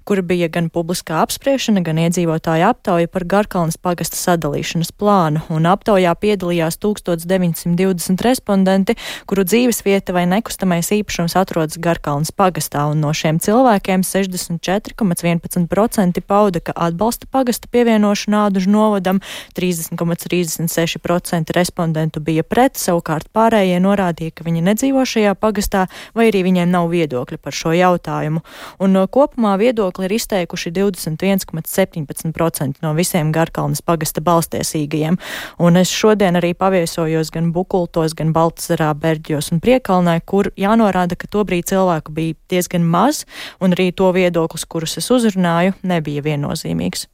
kur 0.08 0.22
bija 0.26 0.50
gan 0.52 0.68
publiskā 0.72 1.22
apspriešana, 1.24 1.84
gan 1.86 2.00
iedzīvotāja 2.04 2.72
aptauja 2.74 3.08
par 3.12 3.26
Garkalnes 3.28 3.80
pagasta 3.80 4.20
sadalīšanas 4.20 4.92
plānu, 4.98 5.44
un 5.52 5.70
aptaujā 5.70 6.12
piedalījās 6.20 6.80
1920 6.82 8.26
respondenti, 8.26 8.98
kuru 9.30 9.46
dzīves 9.48 9.82
vieta 9.86 10.01
vieta 10.02 10.18
vai 10.18 10.26
nekustamais 10.26 10.90
īpašums 10.90 11.38
atrodas 11.38 11.78
Garkalnas 11.78 12.34
pagastā, 12.34 12.90
un 12.90 12.98
no 12.98 13.14
šiem 13.14 13.38
cilvēkiem 13.38 14.02
64,11% 14.02 16.18
pauda, 16.26 16.58
ka 16.58 16.74
atbalsta 16.74 17.30
pagasta 17.30 17.70
pievienošanu 17.70 18.42
Ādužu 18.42 18.66
novadam, 18.70 19.20
30,36% 19.54 21.52
respondentu 21.54 22.20
bija 22.20 22.42
pret, 22.42 22.74
savukārt 22.74 23.28
pārējie 23.30 23.78
norādīja, 23.78 24.30
ka 24.34 24.42
viņi 24.42 24.62
nedzīvo 24.66 25.06
šajā 25.06 25.38
pagastā, 25.38 25.86
vai 26.18 26.26
arī 26.32 26.42
viņiem 26.48 26.70
nav 26.74 26.90
viedokļa 26.90 27.38
par 27.38 27.54
šo 27.54 27.70
jautājumu. 27.70 28.42
Un 28.82 28.90
no 28.98 29.06
kopumā 29.06 29.54
viedokli 29.62 30.10
ir 30.10 30.18
izteikuši 30.18 30.74
21,17% 30.80 32.82
no 32.82 32.90
visiem 32.98 33.30
Garkalnas 33.30 33.78
pagasta 33.86 34.18
balstiesīgajiem. 34.18 35.14
Un 35.62 35.78
es 35.78 35.94
šodien 35.94 36.34
arī 36.42 36.58
paviesojos 36.58 37.30
gan 37.30 37.54
Bukultos, 37.54 38.18
gan 38.18 38.34
Baltasarā, 38.34 38.90
Berģos 38.98 39.54
un 39.54 39.62
Priekā 39.62 39.91
Melnkalnē, 39.92 40.20
kur 40.24 40.50
jānorāda, 40.56 41.16
ka 41.16 41.28
tobrīd 41.28 41.68
cilvēku 41.68 42.12
bija 42.12 42.34
diezgan 42.48 42.84
maz, 42.84 43.26
un 43.60 43.72
arī 43.76 43.92
to 43.92 44.10
viedoklis, 44.12 44.64
kurus 44.64 44.96
es 44.96 45.10
uzrunāju, 45.10 45.74
nebija 45.82 46.22
viennozīmīgs. 46.24 47.08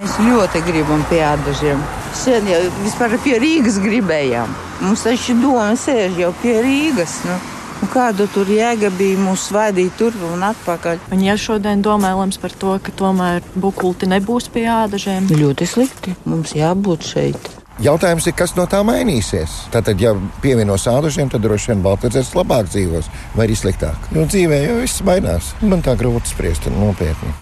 Mēs 0.00 0.16
ļoti 0.24 0.62
gribam 0.64 1.02
pie 1.10 1.20
ādažiem. 1.20 1.80
Sen 2.16 2.46
jau 2.48 2.60
vispār 2.80 3.18
pie 3.20 3.36
Rīgas 3.42 3.80
gribējām. 3.82 4.48
Mums 4.80 5.04
taču 5.04 5.36
doma 5.42 5.74
sēž 5.76 6.16
jau 6.22 6.32
pie 6.40 6.56
Rīgas. 6.64 7.20
Nu. 7.26 7.36
Un 7.80 7.88
kādu 7.88 8.26
tur 8.32 8.48
jēga 8.48 8.90
bija 8.92 9.20
mūs 9.20 9.50
svaidīt 9.50 9.96
turp 10.00 10.20
un 10.30 10.44
atpakaļ? 10.50 11.04
Un 11.12 11.24
ja 11.24 11.36
šodien 11.36 11.84
domājams 11.84 12.40
par 12.40 12.56
to, 12.56 12.78
ka 12.80 12.92
tomēr 12.96 13.44
bukulti 13.56 14.08
nebūs 14.08 14.48
pie 14.52 14.66
ādažiem? 14.72 15.28
Ļoti 15.32 15.68
slikti. 15.68 16.16
Mums 16.24 16.56
jābūt 16.56 17.08
šeit. 17.12 17.59
Jautājums 17.80 18.26
ir, 18.28 18.34
kas 18.36 18.52
no 18.58 18.66
tā 18.68 18.82
mainīsies? 18.84 19.54
Tātad, 19.72 20.02
ja 20.04 20.12
pievienos 20.44 20.84
ādušiem, 20.90 21.30
tad 21.32 21.40
droši 21.46 21.72
vien 21.72 21.84
Baltkrievijas 21.86 22.34
labāk 22.36 22.68
dzīvos, 22.68 23.08
vai 23.32 23.46
arī 23.46 23.56
sliktāk. 23.56 24.10
Jo 24.12 24.28
dzīvē 24.28 24.64
jau 24.66 24.80
viss 24.82 25.00
mainās. 25.06 25.54
Man 25.64 25.80
tā 25.86 25.96
grūti 25.96 26.34
spriest 26.34 26.68
nopietni. 26.76 27.32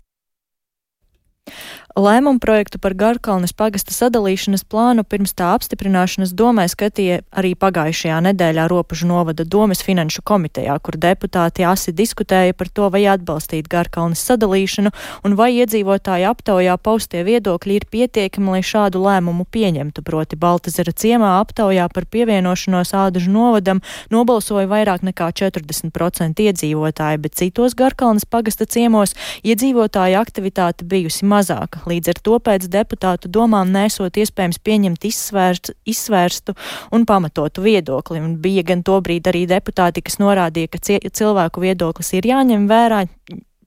Lēmumu 1.98 2.38
projektu 2.38 2.78
par 2.78 2.94
Garkalnes 2.94 3.50
pagasta 3.58 3.90
sadalīšanas 3.90 4.62
plānu 4.70 5.02
pirms 5.02 5.32
tā 5.34 5.48
apstiprināšanas 5.56 6.30
domē 6.30 6.68
skatīja 6.70 7.24
arī 7.34 7.56
pagājušajā 7.58 8.20
nedēļā 8.22 8.68
Ropažu 8.70 9.08
novada 9.10 9.42
domas 9.42 9.82
finanšu 9.82 10.22
komitejā, 10.22 10.76
kur 10.78 10.94
deputāti 10.94 11.66
asi 11.66 11.90
diskutēja 11.90 12.54
par 12.54 12.70
to, 12.70 12.86
vai 12.94 13.00
atbalstīt 13.10 13.66
Garkalnes 13.72 14.22
sadalīšanu 14.28 14.92
un 15.26 15.34
vai 15.40 15.48
iedzīvotāju 15.56 16.28
aptaujā 16.30 16.76
paustie 16.78 17.24
viedokļi 17.26 17.80
ir 17.80 17.88
pietiekami, 17.90 18.54
lai 18.54 18.62
šādu 18.62 19.02
lēmumu 19.02 19.48
pieņemtu. 19.50 20.06
Proti 20.06 20.38
Baltazara 20.38 20.94
ciemā 20.94 21.32
aptaujā 21.40 21.88
par 21.90 22.06
pievienošanos 22.06 22.94
Ādažu 22.94 23.34
novadam 23.34 23.82
nobalsoja 24.14 24.70
vairāk 24.70 25.02
nekā 25.10 25.32
40% 25.42 26.46
iedzīvotāji, 26.46 27.22
bet 27.26 27.42
citos 27.42 27.74
Garkalnes 27.74 28.22
pagasta 28.22 28.70
ciemos 28.70 29.18
iedzīvotāju 29.42 30.22
aktivitāte 30.22 30.86
bijusi 30.86 31.26
mazāka. 31.26 31.87
Līdz 31.88 32.12
ar 32.12 32.20
to 32.24 32.38
pēc 32.44 32.68
deputātu 32.72 33.30
domām 33.32 33.72
nesot 33.72 34.18
iespējams 34.20 34.60
pieņemt 34.64 35.08
izsvērstu, 35.08 35.74
izsvērstu 35.88 36.54
un 36.92 37.06
pamatotu 37.08 37.64
viedokli. 37.64 38.20
Un 38.22 38.36
bija 38.42 38.64
gan 38.68 38.84
tobrīd 38.86 39.30
arī 39.30 39.46
deputāti, 39.48 40.04
kas 40.04 40.18
norādīja, 40.22 40.72
ka 40.74 40.82
cilvēku 40.84 41.64
viedoklis 41.64 42.12
ir 42.18 42.28
jāņem 42.28 42.68
vērā, 42.70 43.04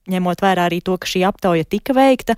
ņemot 0.09 0.41
vērā 0.41 0.65
arī 0.69 0.81
to, 0.81 0.95
ka 0.97 1.09
šī 1.09 1.25
aptauja 1.27 1.67
tika 1.67 1.93
veikta. 1.93 2.37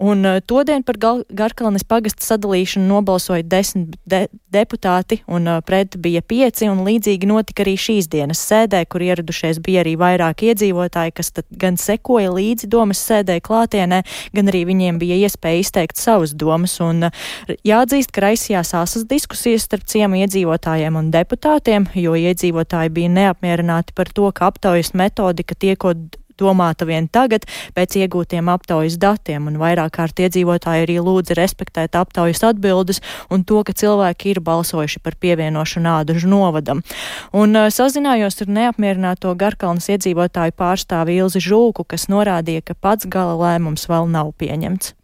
Un 0.00 0.24
uh, 0.24 0.38
todien 0.40 0.80
par 0.84 0.96
Garkalnes 0.96 1.84
pagasta 1.84 2.24
sadalīšanu 2.24 2.86
nobalsoja 2.88 3.44
desmit 3.44 3.98
de 4.08 4.22
deputāti, 4.52 5.18
un 5.28 5.48
uh, 5.48 5.58
pret 5.64 5.98
bija 6.00 6.22
pieci, 6.24 6.70
un 6.72 6.80
līdzīgi 6.86 7.28
notika 7.28 7.64
arī 7.66 7.74
šīs 7.80 8.08
dienas 8.12 8.40
sēdē, 8.48 8.80
kur 8.88 9.04
ieradušies 9.04 9.60
bija 9.64 9.82
arī 9.84 9.98
vairāk 10.00 10.46
iedzīvotāji, 10.48 11.12
kas 11.20 11.32
gan 11.52 11.76
sekoja 11.80 12.32
līdzi 12.32 12.70
domas 12.72 13.02
sēdē 13.10 13.36
klātienē, 13.44 14.00
gan 14.36 14.52
arī 14.52 14.62
viņiem 14.70 15.00
bija 15.02 15.20
iespēja 15.26 15.66
izteikt 15.66 16.00
savas 16.00 16.32
domas. 16.32 16.78
Un 16.84 17.10
uh, 17.10 17.26
jāatzīst, 17.68 18.12
ka 18.16 18.24
raisījās 18.24 18.72
asas 18.80 19.04
diskusijas 19.08 19.68
starp 19.68 19.84
ciemu 19.84 20.22
iedzīvotājiem 20.24 20.96
un 20.96 21.12
deputātiem, 21.12 21.90
jo 22.00 22.16
iedzīvotāji 22.16 22.96
bija 22.96 23.12
neapmierināti 23.20 23.96
par 23.96 24.08
to, 24.16 24.32
ka 24.32 24.48
aptaujas 24.48 24.94
metodika 24.96 25.56
tiekot 25.60 26.16
domāta 26.40 26.88
vien 26.88 27.08
tagad 27.08 27.46
pēc 27.76 27.98
iegūtiem 28.02 28.50
aptaujas 28.52 28.98
datiem, 29.00 29.48
un 29.50 29.58
vairāk 29.60 29.94
kārt 29.98 30.22
iedzīvotāji 30.24 30.86
arī 30.86 30.98
lūdza 31.04 31.36
respektēt 31.38 31.98
aptaujas 32.00 32.42
atbildes 32.50 33.02
un 33.30 33.44
to, 33.44 33.62
ka 33.66 33.76
cilvēki 33.76 34.34
ir 34.34 34.42
balsojuši 34.44 35.02
par 35.04 35.18
pievienošanu 35.20 35.92
ādažu 36.00 36.30
novadam. 36.30 36.84
Un 37.32 37.56
uh, 37.56 37.68
sazinājos 37.72 38.40
ar 38.44 38.54
neapmierināto 38.60 39.34
Garkalnas 39.38 39.90
iedzīvotāju 39.92 40.56
pārstāvi 40.58 41.20
Ilzi 41.20 41.42
Žulku, 41.44 41.84
kas 41.84 42.08
norādīja, 42.12 42.64
ka 42.70 42.78
pats 42.78 43.08
gala 43.10 43.36
lēmums 43.40 43.88
vēl 43.90 44.10
nav 44.10 44.34
pieņemts. 44.40 44.99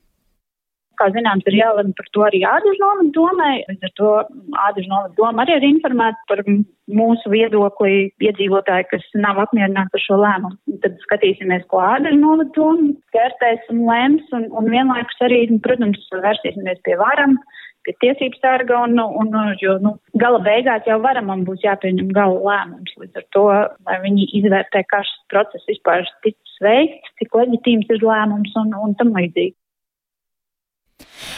Kā 0.96 1.10
zināms, 1.12 1.44
ir 1.48 1.58
jālemj 1.58 1.92
par 1.98 2.08
to 2.14 2.24
arī 2.24 2.40
Ādažu 2.48 2.80
novada 2.80 3.10
domai. 3.16 3.52
Līdz 3.68 3.88
ar 3.88 3.92
to 4.00 4.12
Ādažu 4.68 4.90
novada 4.92 5.14
doma 5.18 5.44
arī 5.44 5.58
ir 5.58 5.68
informēta 5.68 6.22
par 6.30 6.42
mūsu 7.00 7.32
viedokli 7.32 8.08
iedzīvotāji, 8.22 8.88
kas 8.92 9.04
nav 9.18 9.42
apmierināti 9.44 9.98
ar 9.98 10.04
šo 10.06 10.20
lēmumu. 10.22 10.80
Tad 10.84 10.96
skatīsimies, 11.04 11.66
ko 11.72 11.82
Ādažu 11.84 12.20
novada 12.22 12.48
doma 12.56 12.94
vērtēs 13.16 13.68
un 13.74 13.84
lems, 13.90 14.32
un, 14.36 14.48
un 14.56 14.72
vienlaikus 14.72 15.22
arī, 15.28 15.44
protams, 15.64 16.08
vērsīsimies 16.14 16.82
pie 16.86 16.98
varam 17.00 17.38
pie 17.86 17.94
tiesības 18.02 18.42
sarga, 18.42 18.80
un, 18.86 18.98
un, 18.98 19.34
jo, 19.62 19.76
nu, 19.82 19.94
gala 20.22 20.40
beigās 20.44 20.86
jau 20.90 20.98
varamam 21.04 21.44
būs 21.46 21.62
jāpieņem 21.64 22.10
gala 22.16 22.40
lēmums. 22.48 22.96
Līdz 23.02 23.20
ar 23.20 23.26
to, 23.36 23.44
lai 23.86 23.98
viņi 24.02 24.26
izvērtē, 24.40 24.82
kā 24.90 25.02
šis 25.06 25.22
process 25.32 25.70
vispār 25.70 26.02
tiks 26.26 26.58
veikts, 26.64 27.14
cik 27.20 27.38
leģitīms 27.38 27.94
ir 27.94 28.02
lēmums 28.02 28.58
un, 28.62 28.74
un 28.82 28.98
tam 28.98 29.14
līdzīgi. 29.16 29.54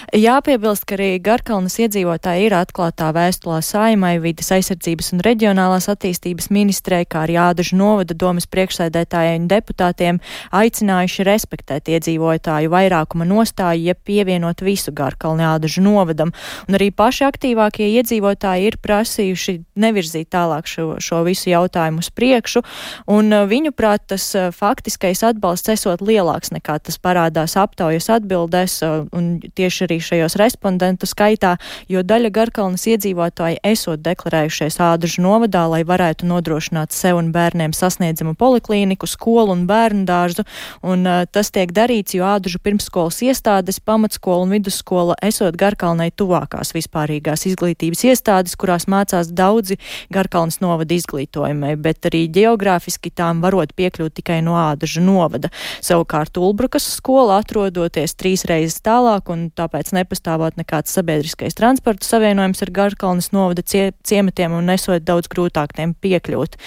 Jāpiebilst, 0.08 0.86
ka 0.88 0.96
arī 0.96 1.18
Garkalnas 1.20 1.74
iedzīvotāji 1.82 2.46
ir 2.46 2.54
atklātā 2.56 3.10
vēstulā 3.12 3.58
saimai, 3.60 4.14
vidas 4.22 4.48
aizsardzības 4.56 5.10
un 5.12 5.20
reģionālās 5.26 5.90
attīstības 5.92 6.48
ministrei, 6.54 7.02
kā 7.04 7.26
arī 7.26 7.36
Ādažu 7.42 7.76
novada 7.76 8.16
domas 8.16 8.46
priekšsēdētājiem 8.48 9.42
un 9.42 9.50
deputātiem 9.50 10.20
aicinājuši 10.56 11.26
respektēt 11.28 11.90
iedzīvotāju 11.92 12.72
vairākuma 12.72 13.26
nostāju, 13.28 13.90
ja 13.90 13.94
pievienot 13.94 14.62
visu 14.64 14.94
Garkalni 14.96 15.44
Ādažu 15.44 15.84
novadam. 15.84 16.32
Un 16.70 16.78
arī 16.80 16.88
paši 16.88 17.26
aktīvākie 17.28 17.90
iedzīvotāji 18.00 18.70
ir 18.70 18.80
prasījuši 18.80 19.58
nevirzīt 19.76 20.32
tālāk 20.32 20.72
šo, 20.72 20.96
šo 21.04 21.20
visu 21.28 21.52
jautājumu 21.52 22.00
uz 22.00 22.08
priekšu, 22.08 22.64
un 23.12 23.28
uh, 23.28 23.44
viņuprāt 23.50 24.08
tas 24.14 24.30
uh, 24.38 24.48
faktiskais 24.56 25.20
atbalsts 25.28 25.76
esot 25.76 26.00
lielāks 26.00 26.54
nekā 26.56 26.80
tas 26.88 26.96
parādās 26.96 27.58
aptaujas 27.60 28.08
atbildēs, 28.16 28.80
uh, 28.88 29.04
un 29.12 29.36
tieši 29.44 29.84
arī 29.84 29.97
arī 29.98 30.00
šajos 30.00 30.36
respondentu 30.38 31.06
skaitā, 31.06 31.56
jo 31.88 32.02
daļa 32.02 32.30
Garkalnas 32.30 32.86
iedzīvotāji 32.86 33.58
esot 33.64 34.00
deklarējušies 34.02 34.78
Ādažu 34.78 35.22
novadā, 35.22 35.66
lai 35.68 35.82
varētu 35.84 36.26
nodrošināt 36.26 36.92
sev 36.92 37.18
un 37.18 37.32
bērniem 37.32 37.72
sasniedzamu 37.72 38.36
poliklīniku, 38.38 39.06
skolu 39.06 39.52
un 39.52 39.66
bērnu 39.66 40.06
dārzu, 40.06 40.44
un 40.82 41.06
uh, 41.06 41.26
tas 41.26 41.50
tiek 41.50 41.72
darīts, 41.72 42.14
jo 42.14 42.24
Ādažu 42.24 42.60
pirmskolas 42.62 43.20
iestādes, 43.22 43.80
pamatskola 43.80 44.46
un 44.46 44.54
vidusskola 44.54 45.16
esot 45.22 45.56
Garkalnai 45.58 46.10
tuvākās 46.12 46.72
vispārīgās 46.76 47.46
izglītības 47.50 48.04
iestādes, 48.04 48.56
kurās 48.56 48.86
mācās 48.86 49.32
daudzi 49.32 49.78
Garkalnas 50.14 50.60
novada 50.62 50.94
izglītojumai, 50.94 51.74
bet 51.76 52.06
arī 52.06 52.26
geogrāfiski 52.30 53.10
tām 53.10 53.42
varot 53.42 53.74
piekļūt 53.74 54.20
tikai 54.20 54.40
no 54.46 54.56
Ādažu 54.58 55.02
novada. 55.02 55.50
Savukārt 55.82 56.38
Ulbrukas 56.38 56.86
skola 56.98 57.40
atrodoties 57.42 58.14
trīs 58.18 58.46
reizes 58.48 58.80
tālāk 58.84 59.30
un 59.32 59.48
tāpēc 59.54 59.87
nepastāvot 59.96 60.58
nekāds 60.60 60.92
sabiedriskais 60.96 61.56
transporta 61.58 62.06
savienojums 62.06 62.62
ar 62.64 62.72
Garkalnas 62.74 63.30
novada 63.32 63.62
cie, 63.62 63.92
ciematiem 64.04 64.54
un 64.58 64.68
nesot 64.70 65.04
daudz 65.06 65.30
grūtāk 65.32 65.74
tiem 65.76 65.94
piekļūt. 65.94 66.58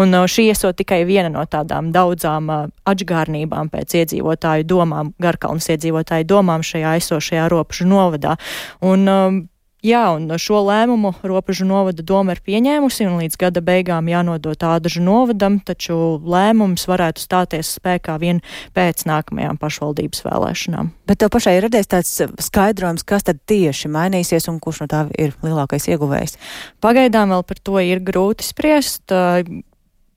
Un 0.00 0.14
uh, 0.16 0.26
šī 0.30 0.48
esot 0.54 0.78
tikai 0.80 1.02
viena 1.08 1.30
no 1.32 1.44
tādām 1.44 1.92
daudzām 1.94 2.50
uh, 2.50 2.66
atžgārnībām 2.88 3.72
pēc 3.72 3.98
iedzīvotāju 4.02 4.68
domām, 4.70 5.14
Garkalnas 5.22 5.68
iedzīvotāju 5.74 6.28
domām 6.30 6.64
šajā 6.66 6.96
esošajā 7.02 7.48
robežu 7.52 7.88
novadā. 7.90 8.36
Un, 8.80 9.08
um, 9.08 9.40
Jā, 9.80 10.02
un 10.12 10.28
šo 10.36 10.58
lēmumu 10.66 11.14
robežu 11.24 11.64
novada 11.64 12.04
doma 12.04 12.34
ir 12.34 12.42
pieņēmusi 12.44 13.06
un 13.08 13.14
līdz 13.22 13.38
gada 13.40 13.62
beigām 13.64 14.10
jānodot 14.12 14.60
ādažu 14.60 15.00
novadam, 15.00 15.56
taču 15.64 15.94
lēmums 16.20 16.84
varētu 16.90 17.24
stāties 17.24 17.70
spēkā 17.78 18.18
vien 18.20 18.42
pēc 18.76 19.06
nākamajām 19.08 19.56
pašvaldības 19.60 20.20
vēlēšanām. 20.26 20.92
Bet 21.08 21.22
tev 21.22 21.32
pašai 21.32 21.56
ir 21.56 21.64
radies 21.68 21.88
tāds 21.88 22.12
skaidrojums, 22.44 23.06
kas 23.08 23.24
tad 23.30 23.40
tieši 23.48 23.88
mainīsies 23.88 24.50
un 24.52 24.60
kurš 24.60 24.84
no 24.84 24.90
tā 24.92 25.06
ir 25.16 25.32
lielākais 25.40 25.88
ieguvējs? 25.94 26.36
Pagaidām 26.84 27.32
vēl 27.32 27.48
par 27.48 27.64
to 27.64 27.80
ir 27.80 28.04
grūti 28.04 28.44
spriest. 28.44 29.08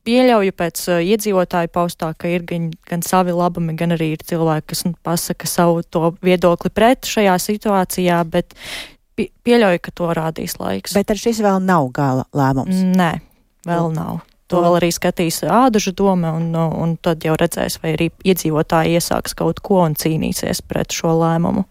Pieļauju 0.04 0.52
pēc 0.60 0.80
uh, 0.91 0.97
iedzīvotāju 0.99 1.69
paustā, 1.71 2.10
ka 2.19 2.28
ir 2.28 2.43
gan, 2.43 2.65
gan 2.89 2.99
savi 3.08 3.32
labumi, 3.32 3.71
gan 3.80 3.95
arī 3.95 4.10
ir 4.17 4.26
cilvēki, 4.28 4.65
kas 4.73 4.82
nu, 4.84 4.91
pasaka 4.99 5.47
savu 5.47 5.80
to 5.88 6.10
viedokli 6.19 6.73
pret 6.76 7.08
šajā 7.08 7.38
situācijā, 7.39 8.17
bet 8.28 8.52
pieļauju, 9.17 9.82
ka 9.84 9.93
to 9.95 10.12
rādīs 10.17 10.58
laiks. 10.60 10.95
Bet 10.97 11.13
ar 11.13 11.19
šis 11.19 11.41
vēl 11.43 11.62
nav 11.63 11.89
gala 11.95 12.28
lēmums? 12.36 12.84
Nē, 12.97 13.12
vēl 13.67 13.91
nu. 13.91 13.97
nav. 13.97 14.21
To 14.52 14.62
vēl 14.62 14.78
arī 14.78 14.89
skatīs 14.93 15.39
ādažu 15.49 15.95
doma, 15.97 16.34
un, 16.38 16.52
un 16.54 16.97
tad 17.02 17.23
jau 17.26 17.34
redzēs, 17.39 17.80
vai 17.82 17.95
arī 17.95 18.10
iedzīvotāji 18.28 18.99
iesāks 18.99 19.34
kaut 19.39 19.63
ko 19.65 19.82
un 19.88 19.95
cīnīsies 19.97 20.62
pret 20.67 20.93
šo 20.93 21.15
lēmumu. 21.21 21.63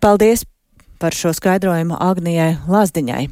Paldies 0.00 0.46
par 1.00 1.14
šo 1.16 1.32
skaidrojumu 1.36 1.96
Agnijai 2.00 2.56
Lazdiņai. 2.68 3.26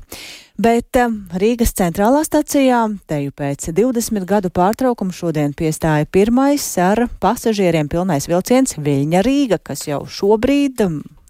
Bet 0.58 0.98
um, 0.98 1.20
Rīgas 1.38 1.70
centrālā 1.78 2.24
stacijā 2.26 2.80
teju 3.06 3.34
pēc 3.38 3.68
20 3.76 4.24
gadu 4.26 4.50
pārtraukuma 4.50 5.14
šodien 5.14 5.52
piestāja 5.54 6.08
pirmais 6.10 6.64
ar 6.82 7.04
pasažieriem 7.22 7.86
pilnais 7.90 8.26
vilciens 8.26 8.74
Viļņa 8.74 9.22
Rīga, 9.22 9.60
kas 9.62 9.86
jau 9.86 10.02
šobrīd 10.10 10.82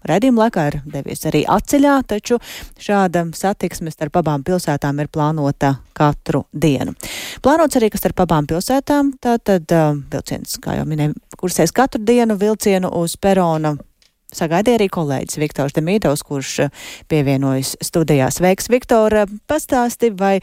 Redījuma 0.09 0.45
laikā 0.45 0.65
ir 0.71 0.79
devies 0.89 1.25
arī 1.29 1.43
atceļā, 1.49 1.95
taču 2.09 2.39
šāda 2.81 3.27
satiksme 3.37 3.93
starp 3.93 4.21
abām 4.21 4.45
pilsētām 4.47 5.01
ir 5.03 5.11
plānota 5.13 5.75
katru 5.97 6.45
dienu. 6.53 6.95
Plānots 7.45 7.77
arī, 7.79 7.91
ka 7.91 8.01
starp 8.01 8.23
abām 8.25 8.47
pilsētām 8.49 9.13
tātad 9.21 9.69
uh, 9.75 9.93
vilciens, 10.11 10.57
kā 10.63 10.79
jau 10.79 10.87
minēju, 10.89 11.17
kursēs 11.39 11.75
katru 11.75 12.01
dienu 12.05 12.39
vilcienu 12.39 12.91
uz 13.01 13.17
perona. 13.21 13.75
Sagaidīja 14.29 14.77
arī 14.77 14.85
kolēģis 14.93 15.39
Viktors 15.41 15.73
Demīdovs, 15.73 16.21
kurš 16.25 16.51
pievienojas 17.09 17.73
studijās. 17.81 18.37
Veiks, 18.45 18.69
Viktora, 18.69 19.25
pastāsti, 19.49 20.11
vai 20.13 20.35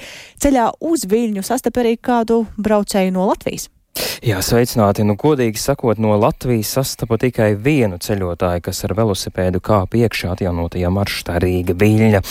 ceļā 0.43 0.73
uz 0.91 1.07
Viļņu 1.07 1.47
sastap 1.47 1.79
arī 1.79 1.95
kādu 1.95 2.43
braucēju 2.59 3.15
no 3.15 3.29
Latvijas? 3.31 3.69
Jā, 4.27 4.41
sveicināti. 4.43 5.05
Nu, 5.07 5.15
godīgi 5.21 5.61
sakot, 5.61 6.01
no 6.03 6.17
Latvijas 6.19 6.73
sastapu 6.77 7.19
tikai 7.21 7.53
vienu 7.61 7.99
ceļotāju, 8.03 8.63
kas 8.65 8.83
ar 8.87 8.95
velosipēdu 8.99 9.61
kāp 9.65 9.97
iekšā 9.97 10.33
atjaunotajā 10.35 10.91
maršrutā 10.93 11.37
Rīga 11.43 11.77
Viļņa. 11.79 12.23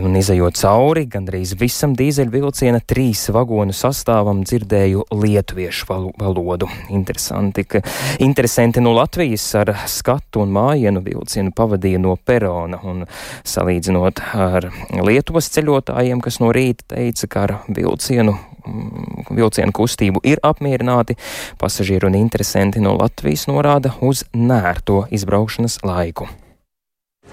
Un 0.00 0.18
izējot 0.18 0.58
cauri 0.60 1.04
gandrīz 1.12 1.54
visam 1.60 1.94
dīzeļvilciena 1.98 2.80
trīs 2.88 3.26
vagonu 3.34 3.76
sastāvam 3.76 4.42
dzirdēju 4.46 5.06
lietuviešu 5.12 5.88
val 5.90 6.10
valodu. 6.18 6.70
Interesanti, 6.90 7.66
ka 7.68 7.84
interesanti 8.24 8.82
no 8.84 8.96
Latvijas 8.96 9.46
ar 9.60 9.72
skatu 9.90 10.42
un 10.44 10.52
mājienu 10.56 11.04
vilcienu 11.04 11.54
pavadīja 11.56 12.02
no 12.02 12.16
perona 12.16 12.82
un 12.84 13.06
salīdzinot 13.46 14.24
ar 14.34 14.70
Lietuvas 15.06 15.52
ceļotājiem, 15.54 16.20
kas 16.24 16.40
no 16.42 16.52
rīta 16.54 16.96
teica, 16.96 17.30
ka 17.30 17.46
ar 17.46 17.56
vilcienu 17.68 18.36
vilcienu 19.30 19.74
kustību 19.76 20.24
ir 20.26 20.42
apmierināti. 20.46 21.18
Pasažieri 21.60 22.08
un 22.08 22.18
interesanti 22.18 22.82
no 22.82 22.96
Latvijas 22.96 23.46
norāda 23.50 23.94
uz 24.00 24.24
nērto 24.34 25.04
izbraukšanas 25.14 25.82
laiku 25.86 26.28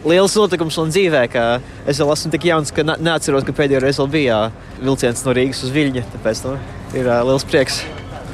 liels 0.07 0.35
notikums 0.35 0.77
man 0.79 0.91
dzīvē, 0.91 1.23
ka 1.31 1.43
es 1.87 1.99
vēl 2.01 2.11
esmu 2.13 2.31
tik 2.33 2.47
jauns, 2.49 2.71
ka 2.75 2.83
neatceros, 2.83 3.45
ka 3.47 3.55
pēdējo 3.55 3.83
reizi 3.83 4.07
bija 4.11 4.39
vilciens 4.81 5.23
no 5.25 5.35
Rīgas 5.35 5.63
uz 5.63 5.71
Viļņu. 5.75 6.03
Tāpēc 6.15 6.43
nu, 6.47 6.55
ir 6.97 7.07
uh, 7.07 7.21
liels 7.27 7.45
prieks. 7.47 7.83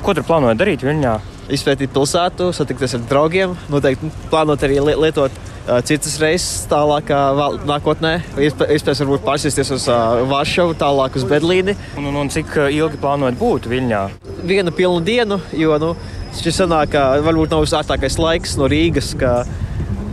Ko 0.05 0.15
tur 0.15 0.25
plānojat 0.27 0.59
darīt 0.59 0.85
Viļņā? 0.85 1.13
Izpētīt 1.53 1.93
pilsētu, 1.93 2.51
satikties 2.53 2.93
ar 2.97 3.05
draugiem, 3.09 3.55
noteikti 3.73 4.11
plānot 4.29 4.65
arī 4.65 4.79
lietot 4.85 5.33
citas 5.85 6.15
reizes 6.21 6.67
tālāk, 6.69 7.11
nākotnē. 7.69 8.15
Iespējams, 8.39 9.03
varbūt 9.03 9.25
pārsēsties 9.25 9.73
uz 9.75 9.87
Varšavu, 10.29 10.77
tālāk 10.79 11.17
uz 11.19 11.25
Berlīni. 11.29 11.75
Un, 11.99 12.09
un, 12.09 12.21
un 12.23 12.31
cik 12.33 12.55
ilgi 12.69 12.99
plānojat 13.01 13.37
būt 13.39 13.69
Viļņā? 13.71 14.03
Vienu 14.49 14.73
pilnu 14.75 15.03
dienu, 15.05 15.39
jo 15.57 15.77
nu, 15.81 15.93
šis 16.39 16.61
sanāk, 16.63 16.93
ka 16.95 17.05
varbūt 17.25 17.53
nav 17.53 17.65
visārtākais 17.65 18.17
laiks 18.21 18.57
no 18.59 18.69
Rīgas, 18.71 19.13
ka 19.19 19.43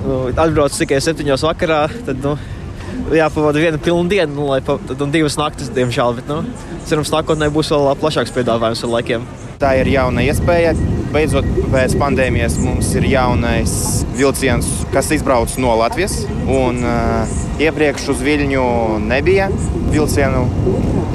nu, 0.04 0.26
atbrauc 0.34 0.76
tikai 0.76 1.00
septiņos 1.04 1.46
vakarā. 1.46 1.86
Tad, 2.08 2.20
nu, 2.24 2.36
jāpavada 3.16 3.62
viena 3.62 3.80
pilna 3.82 4.10
diena, 4.10 4.32
nu, 4.32 4.48
lai 4.50 4.60
pa, 4.64 4.78
tad, 4.88 5.00
un 5.02 5.14
divas 5.14 5.38
naktis, 5.40 5.72
diemžēl. 5.76 6.20
Bet, 6.20 6.30
nu, 6.30 6.42
cerams, 6.88 7.12
nākotnē 7.14 7.50
būs 7.54 7.72
vēl 7.74 7.90
plašāks 8.02 8.34
piedāvājums 8.36 8.84
ar 8.86 8.94
laikiem. 8.98 9.26
Tā 9.62 9.76
ir 9.80 9.94
jauna 9.96 10.26
iespēja. 10.26 10.76
Beidzot, 11.16 11.46
pēc 11.72 11.94
pandēmijas 11.96 12.58
mums 12.60 12.90
ir 12.98 13.06
jaunais 13.08 13.70
vilciens, 14.18 14.66
kas 14.92 15.06
izbrauc 15.16 15.54
no 15.62 15.70
Latvijas. 15.80 16.18
Un, 16.44 16.82
uh, 16.84 17.30
iepriekš 17.56 18.10
uz 18.12 18.20
Viļņu 18.20 18.64
nebija 19.00 19.46
vilcienu. 19.94 20.42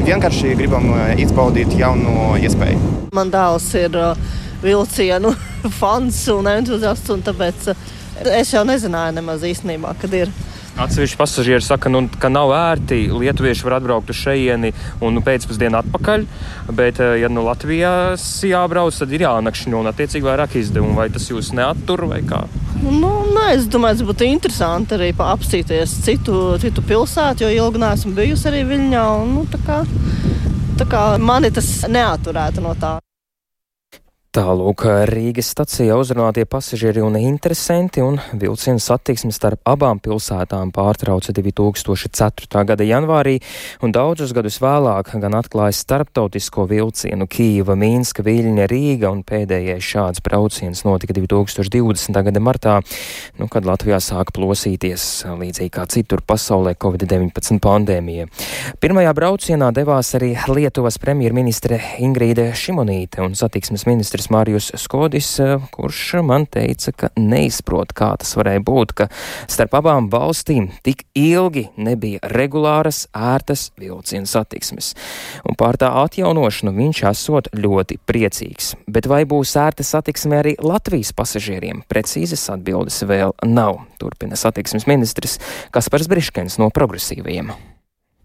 Vienkārši 0.02 0.56
gribam 0.58 0.90
uh, 0.90 1.04
izbaudīt 1.22 1.76
jaunu 1.78 2.32
iespēju. 2.42 2.82
Man 3.14 3.30
dēls 3.30 3.68
ir 3.78 4.00
uh, 4.02 4.18
vilcienu 4.64 5.36
fans 5.84 6.24
un 6.34 6.50
entuziasts, 6.50 7.14
un 7.14 7.22
tāpēc 7.28 7.70
uh, 7.70 7.86
es 8.42 8.56
jau 8.56 8.66
nezināju 8.66 9.20
nemaz 9.20 9.46
īstenībā, 9.54 9.94
kad 10.02 10.18
ir. 10.18 10.34
Atsevišķi 10.80 11.18
pasažieri 11.20 11.64
saka, 11.66 11.90
nu, 11.92 12.06
ka 12.20 12.30
nav 12.32 12.54
ērti. 12.56 13.04
Lietuvieši 13.12 13.66
var 13.68 13.76
atbraukt 13.80 14.10
uz 14.14 14.20
šejieni 14.22 14.72
un 15.04 15.18
nu, 15.18 15.24
pēcpusdienā 15.26 15.82
atpakaļ. 15.84 16.24
Bet, 16.72 17.02
eh, 17.04 17.18
ja 17.22 17.30
no 17.30 17.42
nu 17.42 17.48
Latvijas 17.50 18.24
jābrauc, 18.48 18.96
tad 18.96 19.12
ir 19.12 19.26
jānakšņo 19.28 19.82
un 19.82 19.92
attiecīgi 19.92 20.28
vairāk 20.30 20.56
izdevumu. 20.62 20.96
Vai 20.96 21.10
tas 21.10 21.28
jūs 21.28 21.52
neattur 21.58 22.06
vai 22.08 22.22
kā? 22.24 22.46
Nu, 22.82 23.12
nē, 23.36 23.52
es 23.58 23.68
domāju, 23.68 24.00
tas 24.00 24.08
būtu 24.08 24.30
interesanti 24.32 24.96
arī 24.96 25.12
apstīties 25.12 26.00
citu, 26.08 26.58
citu 26.64 26.82
pilsētu, 26.82 27.46
jo 27.46 27.68
ilgi 27.68 27.84
neesmu 27.84 28.16
bijusi 28.16 28.50
arī 28.50 28.66
Viļņā. 28.72 29.06
Un, 29.22 29.36
nu, 29.36 29.46
tā 29.52 29.60
kā, 29.68 29.84
tā 30.80 30.88
kā 30.88 31.06
mani 31.20 31.52
tas 31.52 31.70
neaturētu 31.92 32.64
no 32.64 32.74
tā. 32.80 32.98
Tālūk, 34.32 34.86
Rīgas 35.10 35.50
stacijā 35.52 35.98
uzrunātie 36.00 36.46
pasažieri 36.48 37.02
un 37.04 37.18
interesanti 37.20 38.00
un 38.00 38.16
vilcienu 38.40 38.80
satiksmi 38.80 39.34
starp 39.36 39.60
abām 39.68 40.00
pilsētām 40.00 40.70
pārtrauca 40.72 41.34
2004. 41.36 42.62
gada 42.70 42.88
janvārī 42.88 43.34
un 43.84 43.92
daudzus 43.92 44.32
gadus 44.32 44.62
vēlāk 44.64 45.10
gan 45.20 45.36
atklāja 45.36 45.76
starptautisko 45.76 46.64
vilcienu 46.70 47.28
Kīva, 47.28 47.76
Mīnska, 47.76 48.24
Viļņa, 48.24 48.70
Rīga 48.72 49.12
un 49.12 49.26
pēdējais 49.28 49.90
šāds 49.90 50.24
brauciens 50.24 50.86
notika 50.88 51.18
2020. 51.20 52.22
gada 52.30 52.40
martā, 52.40 52.78
nu, 53.36 53.50
kad 53.52 53.68
Latvijā 53.68 54.00
sāka 54.00 54.32
plosīties 54.40 55.26
līdzīgi 55.28 55.74
kā 55.76 55.84
citur 55.92 56.24
pasaulē 56.24 56.78
Covid-19 56.80 57.60
pandēmija. 57.68 58.32
Pirmajā 58.80 59.12
braucienā 59.12 59.74
devās 59.76 60.16
arī 60.16 60.38
Lietuvas 60.48 61.02
premjerministre 61.04 61.84
Ingrīda 62.00 62.54
Šimonīte 62.56 63.20
un 63.28 63.36
satiksmes 63.36 63.84
ministrs 63.92 64.21
ministrs 64.22 64.30
Mārijus 64.32 64.72
Skodis, 64.78 65.40
kurš 65.72 66.22
man 66.24 66.46
teica, 66.46 66.92
ka 66.92 67.10
neizprot, 67.18 67.94
kā 67.94 68.14
tas 68.20 68.36
varēja 68.38 68.62
būt, 68.62 68.94
ka 68.94 69.08
starp 69.50 69.74
abām 69.80 70.10
valstīm 70.12 70.70
tik 70.84 71.06
ilgi 71.16 71.70
nebija 71.78 72.20
regulāras, 72.30 73.08
ērtas 73.14 73.72
vilcienu 73.80 74.28
satiksmes. 74.28 74.94
Un 75.48 75.58
pār 75.58 75.78
tā 75.78 75.90
atjaunošanu 76.04 76.74
viņš 76.76 77.04
esot 77.12 77.50
ļoti 77.56 77.98
priecīgs. 78.06 78.76
Bet 78.88 79.08
vai 79.10 79.24
būs 79.26 79.56
ērta 79.58 79.84
satiksme 79.84 80.38
arī 80.38 80.56
Latvijas 80.62 81.14
pasažieriem? 81.14 81.84
Precīzas 81.90 82.50
atbildes 82.54 83.02
vēl 83.04 83.34
nav, 83.46 83.82
turpina 84.00 84.38
satiksmes 84.38 84.88
ministrs 84.90 85.40
Kaspars 85.72 86.10
Briškens 86.12 86.60
no 86.62 86.70
progresīvajiem. 86.70 87.54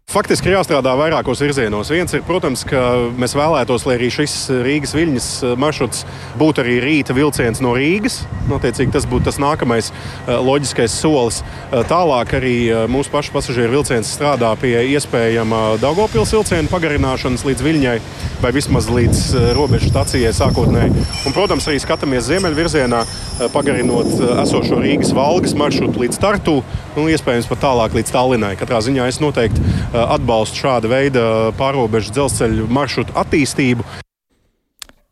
Faktiski 0.06 0.52
jāstrādā 0.52 0.92
vairākos 0.94 1.40
virzienos. 1.42 1.88
Viens 1.90 2.12
ir, 2.14 2.20
protams, 2.22 2.60
ka 2.64 2.78
mēs 3.18 3.32
vēlētos, 3.34 3.82
lai 3.88 3.96
arī 3.98 4.06
šis 4.14 4.36
Rīgas 4.62 4.92
viļņas 4.94 5.26
eh, 5.42 5.54
maršruts 5.58 6.04
būtu 6.38 6.62
arī 6.62 6.76
rīta 6.84 7.16
vilciens 7.16 7.58
no 7.58 7.72
Rīgas. 7.74 8.20
Notiecīgi 8.46 8.94
tas 8.94 9.08
būtu 9.10 9.26
tas 9.26 9.40
nākamais 9.42 9.90
eh, 9.90 10.30
loģiskais 10.46 10.94
solis. 10.94 11.40
Eh, 11.42 11.82
tālāk 11.90 12.36
arī 12.38 12.54
mūsu 12.86 13.10
pašu 13.10 13.34
pasažieru 13.34 13.80
vilciens 13.80 14.12
strādā 14.14 14.52
pie 14.62 14.76
iespējama 14.94 15.80
Daugopils 15.82 16.36
vilciena 16.38 16.70
pagarināšanas 16.70 17.42
līdz 17.50 17.66
Viļņai 17.66 17.98
vai 18.44 18.54
vismaz 18.54 18.86
līdz 18.92 19.26
robežu 19.58 19.90
stacijai 19.90 20.30
sākotnēji. 20.38 20.94
Un, 21.26 21.34
protams, 21.34 21.66
arī 21.66 21.82
skatāmies 21.82 22.28
ziemeļvirzienā, 22.28 23.02
pagarinot 23.50 24.12
esošo 24.44 24.78
Rīgas 24.84 25.10
valgas 25.16 25.56
maršrutu 25.58 26.04
līdz 26.04 26.20
Tartu 26.22 26.60
un 26.96 27.10
iespējams 27.12 27.48
pat 27.50 27.64
tālāk 27.64 27.96
līdz 27.96 28.12
Tallinai. 28.14 28.54
Katrā 28.60 28.78
ziņā 28.84 29.08
es 29.10 29.20
noteikti 29.24 29.64
atbalstu 30.04 30.64
šāda 30.64 30.90
veida 30.90 31.26
pārobežu 31.58 32.14
dzelzceļu 32.16 32.68
maršrutu 32.72 33.16
attīstību. 33.16 33.86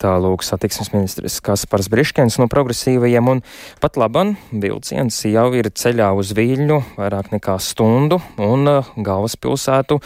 Tālūk, 0.04 0.42
satiksmes 0.44 0.90
ministrs 0.92 1.38
Kaspars 1.40 1.86
Briškens 1.88 2.34
no 2.36 2.44
progresīvajiem, 2.52 3.28
un 3.32 3.38
pat 3.80 3.94
laban 3.96 4.34
vilciens 4.52 5.16
jau 5.24 5.46
ir 5.56 5.70
ceļā 5.72 6.10
uz 6.12 6.34
Viļņu 6.36 6.76
vairāk 6.98 7.30
nekā 7.32 7.54
stundu, 7.56 8.18
un 8.36 8.68
uh, 8.68 8.90
galvaspilsētu 9.00 9.96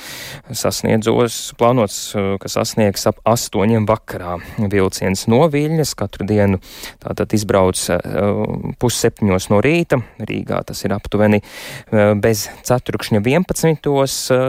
sasniedzos, 0.54 1.40
plānots, 1.58 1.96
uh, 2.14 2.36
ka 2.38 2.50
sasniegs 2.52 3.08
ap 3.10 3.18
astoņiem 3.26 3.88
vakarā. 3.90 4.36
Vilciens 4.70 5.24
no 5.32 5.40
Viļņas 5.50 5.96
katru 5.98 6.28
dienu 6.30 6.60
tātad 7.02 7.34
izbrauc 7.34 7.82
uh, 7.90 7.98
pusseptiņos 8.78 9.50
no 9.50 9.58
rīta, 9.66 9.98
Rīgā 10.22 10.62
tas 10.68 10.84
ir 10.86 10.94
aptuveni 10.94 11.40
bez 12.22 12.44
ceturkšņa 12.68 13.24
11. 13.24 13.90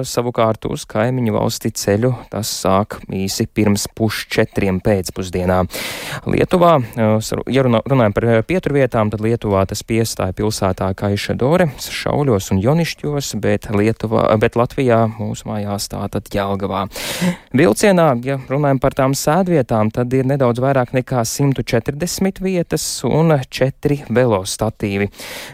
savukārt 0.06 0.70
uz 0.70 0.86
kaimiņu 0.90 1.34
valsti 1.34 1.72
ceļu 1.74 2.14
tas 2.30 2.52
sāk 2.62 3.00
īsi 3.16 3.48
pirms 3.50 3.88
pusčetriem 3.98 4.82
pēcpusdienā 4.86 5.39
pēcpusdienā. 5.40 5.64
Lietuvā, 6.30 6.72
ja 7.50 7.64
runājam 7.64 8.14
par 8.14 8.28
pieturvietām, 8.48 9.10
tad 9.12 9.22
Lietuvā 9.24 9.66
tas 9.70 9.84
piestāja 9.84 10.34
pilsētā 10.36 10.92
Kaišadore, 10.98 11.70
Šauļos 11.80 12.52
un 12.54 12.62
Jonišķos, 12.64 13.36
bet, 13.40 13.70
Lietuvā, 13.72 14.26
bet 14.42 14.58
Latvijā 14.60 15.06
mūsu 15.16 15.48
mājās 15.50 15.90
tātad 15.92 16.28
Jelgavā. 16.34 16.88
Vilcienā, 17.56 18.10
ja 18.26 18.40
runājam 18.50 18.82
par 18.82 18.98
tām 18.98 19.16
sēdvietām, 19.18 19.92
tad 19.96 20.14
ir 20.14 20.28
nedaudz 20.30 20.62
vairāk 20.64 20.94
nekā 20.98 21.24
140 21.24 22.42
vietas 22.44 22.88
un 23.08 23.38
4 23.40 24.00
velostatīvi. 24.10 25.10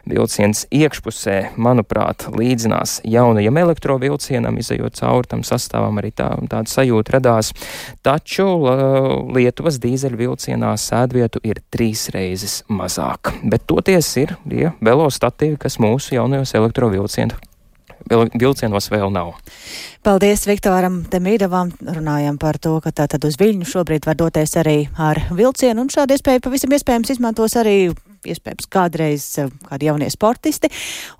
Vilciens 0.10 0.66
iekšpusē, 0.74 1.56
manuprāt, 1.58 2.28
līdzinās 2.34 3.02
jaunajam 3.06 3.62
elektrovilcienam, 3.66 4.58
izējot 4.62 4.98
cauri 5.00 5.32
tam 5.36 5.46
sastāvam 5.46 6.02
arī 6.02 6.12
tā, 6.16 6.32
tāda 6.50 6.72
sajūta 6.72 7.18
radās. 7.18 7.52
Taču 8.06 8.48
Lietuvas 9.36 9.65
Lietuvas 9.66 9.82
dīzeļvilcienā 9.82 10.68
sēdvietu 10.78 11.40
ir 11.50 11.58
trīs 11.74 12.04
reizes 12.14 12.60
mazāk, 12.70 13.32
bet 13.50 13.66
toties 13.66 14.12
ir 14.22 14.36
ja, 14.54 14.76
velostatīvi, 14.78 15.58
kas 15.58 15.80
mūsu 15.82 16.14
jaunajos 16.20 16.54
elektrovilcienos 16.62 17.55
vilcienos 18.10 18.90
vēl 18.94 19.12
nav. 19.14 19.36
Paldies 20.06 20.46
Viktoram 20.48 21.04
Temīdavam. 21.10 21.72
Runājam 21.82 22.38
par 22.42 22.60
to, 22.62 22.78
ka 22.84 22.94
tātad 22.94 23.26
uz 23.26 23.40
Viļņu 23.42 23.68
šobrīd 23.70 24.06
var 24.06 24.18
doties 24.20 24.54
arī 24.62 24.86
ar 25.02 25.24
vilcienu, 25.34 25.82
un 25.82 25.90
šādu 25.94 26.18
iespēju 26.18 26.44
pavisam 26.46 26.76
iespējams 26.78 27.16
izmantos 27.16 27.58
arī 27.58 27.78
iespējams 28.26 28.70
kādreiz 28.74 29.26
eh, 29.42 29.52
kādi 29.70 29.90
jaunie 29.90 30.10
sportisti. 30.14 30.72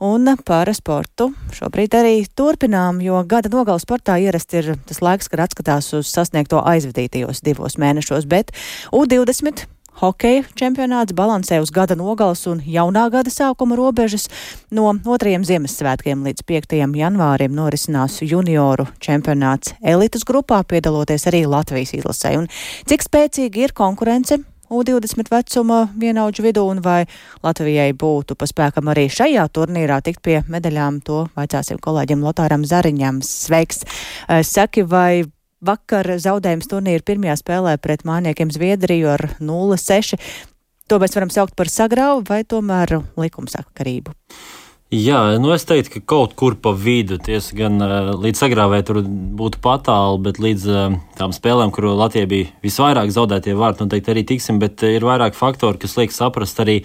Un 0.06 0.36
par 0.46 0.72
sportu 0.78 1.32
šobrīd 1.56 1.98
arī 1.98 2.16
turpinām, 2.38 3.02
jo 3.06 3.22
gada 3.30 3.52
nogala 3.54 3.82
sportā 3.82 4.18
ierasti 4.22 4.62
ir 4.62 4.74
tas 4.88 5.02
laiks, 5.06 5.30
kad 5.32 5.46
atskatās 5.46 5.92
uz 5.98 6.10
sasniegto 6.12 6.64
aizvadītajos 6.66 7.44
divos 7.46 7.80
mēnešos, 7.82 8.28
bet 8.30 8.54
U20 8.94 9.68
Hokeja 9.96 10.44
čempionāts 10.60 11.16
balansē 11.16 11.62
uz 11.64 11.70
gada 11.72 11.96
nogales 11.96 12.42
un 12.52 12.60
jaunā 12.60 13.06
gada 13.14 13.32
sākuma 13.32 13.78
robežas. 13.80 14.28
No 14.68 14.90
2. 14.92 15.38
Ziemassvētkiem 15.48 16.26
līdz 16.28 16.44
5. 16.44 16.76
janvārim 17.00 17.56
norisinās 17.56 18.18
junioru 18.20 18.90
čempionāts 19.00 19.72
elites 19.80 20.28
grupā, 20.28 20.66
piedaloties 20.68 21.30
arī 21.32 21.46
Latvijas 21.48 21.96
izlasē. 21.96 22.34
Un 22.42 22.50
cik 22.92 23.08
spēcīgi 23.08 23.64
ir 23.70 23.76
konkurence 23.78 24.42
U20 24.68 25.30
vecuma 25.32 25.86
vienaudžu 25.96 26.44
vidū, 26.44 26.66
un 26.68 26.82
vai 26.84 27.06
Latvijai 27.46 27.94
būtu 27.96 28.36
pa 28.36 28.50
spēkam 28.50 28.90
arī 28.92 29.06
šajā 29.14 29.46
turnīrā 29.54 30.02
tikt 30.04 30.24
pie 30.26 30.42
medaļām, 30.50 31.00
to 31.06 31.26
vaicāsim 31.38 31.80
kolēģim 31.80 32.26
Lotāram 32.26 32.66
Zariņam. 32.68 33.22
Sveiks! 33.24 33.86
Eh, 34.28 34.44
saki, 34.44 34.84
vai 34.84 35.24
vakar 35.66 36.16
zaudējums 36.22 36.70
turnīra 36.72 37.06
pirmajā 37.06 37.40
spēlē 37.42 37.78
pret 37.82 38.06
māniekiem 38.08 38.54
Zviedriju 38.54 39.10
ar 39.16 39.28
0-6, 39.40 40.20
to 40.86 41.00
mēs 41.02 41.18
varam 41.18 41.34
saukt 41.34 41.56
par 41.58 41.72
sagrauvu 41.72 42.28
vai 42.30 42.44
tomēr 42.46 43.00
likumsakarību? 43.18 44.14
Jā, 44.94 45.40
nu 45.42 45.50
es 45.50 45.66
teiktu, 45.66 45.98
ka 45.98 46.00
kaut 46.14 46.36
kur 46.38 46.54
pa 46.62 46.70
vidu, 46.78 47.18
tiesa 47.20 47.56
gan 47.58 47.82
līdz 48.22 48.44
sagrāvē 48.44 48.84
tur 48.86 49.00
būtu 49.04 49.58
patāli, 49.64 50.22
bet 50.28 50.38
līdz 50.40 50.68
tām 51.18 51.34
spēlēm, 51.36 51.74
kur 51.74 51.90
Latvija 51.90 52.30
bija 52.30 52.52
visvairāk 52.64 53.10
zaudētie 53.12 53.58
vārti, 53.58 53.82
noteikti 53.82 54.14
arī 54.14 54.24
tiksim, 54.30 54.62
bet 54.62 54.86
ir 54.86 55.04
vairāk 55.04 55.36
faktori, 55.36 55.82
kas 55.82 55.98
liek 55.98 56.14
saprast 56.14 56.62
arī 56.62 56.84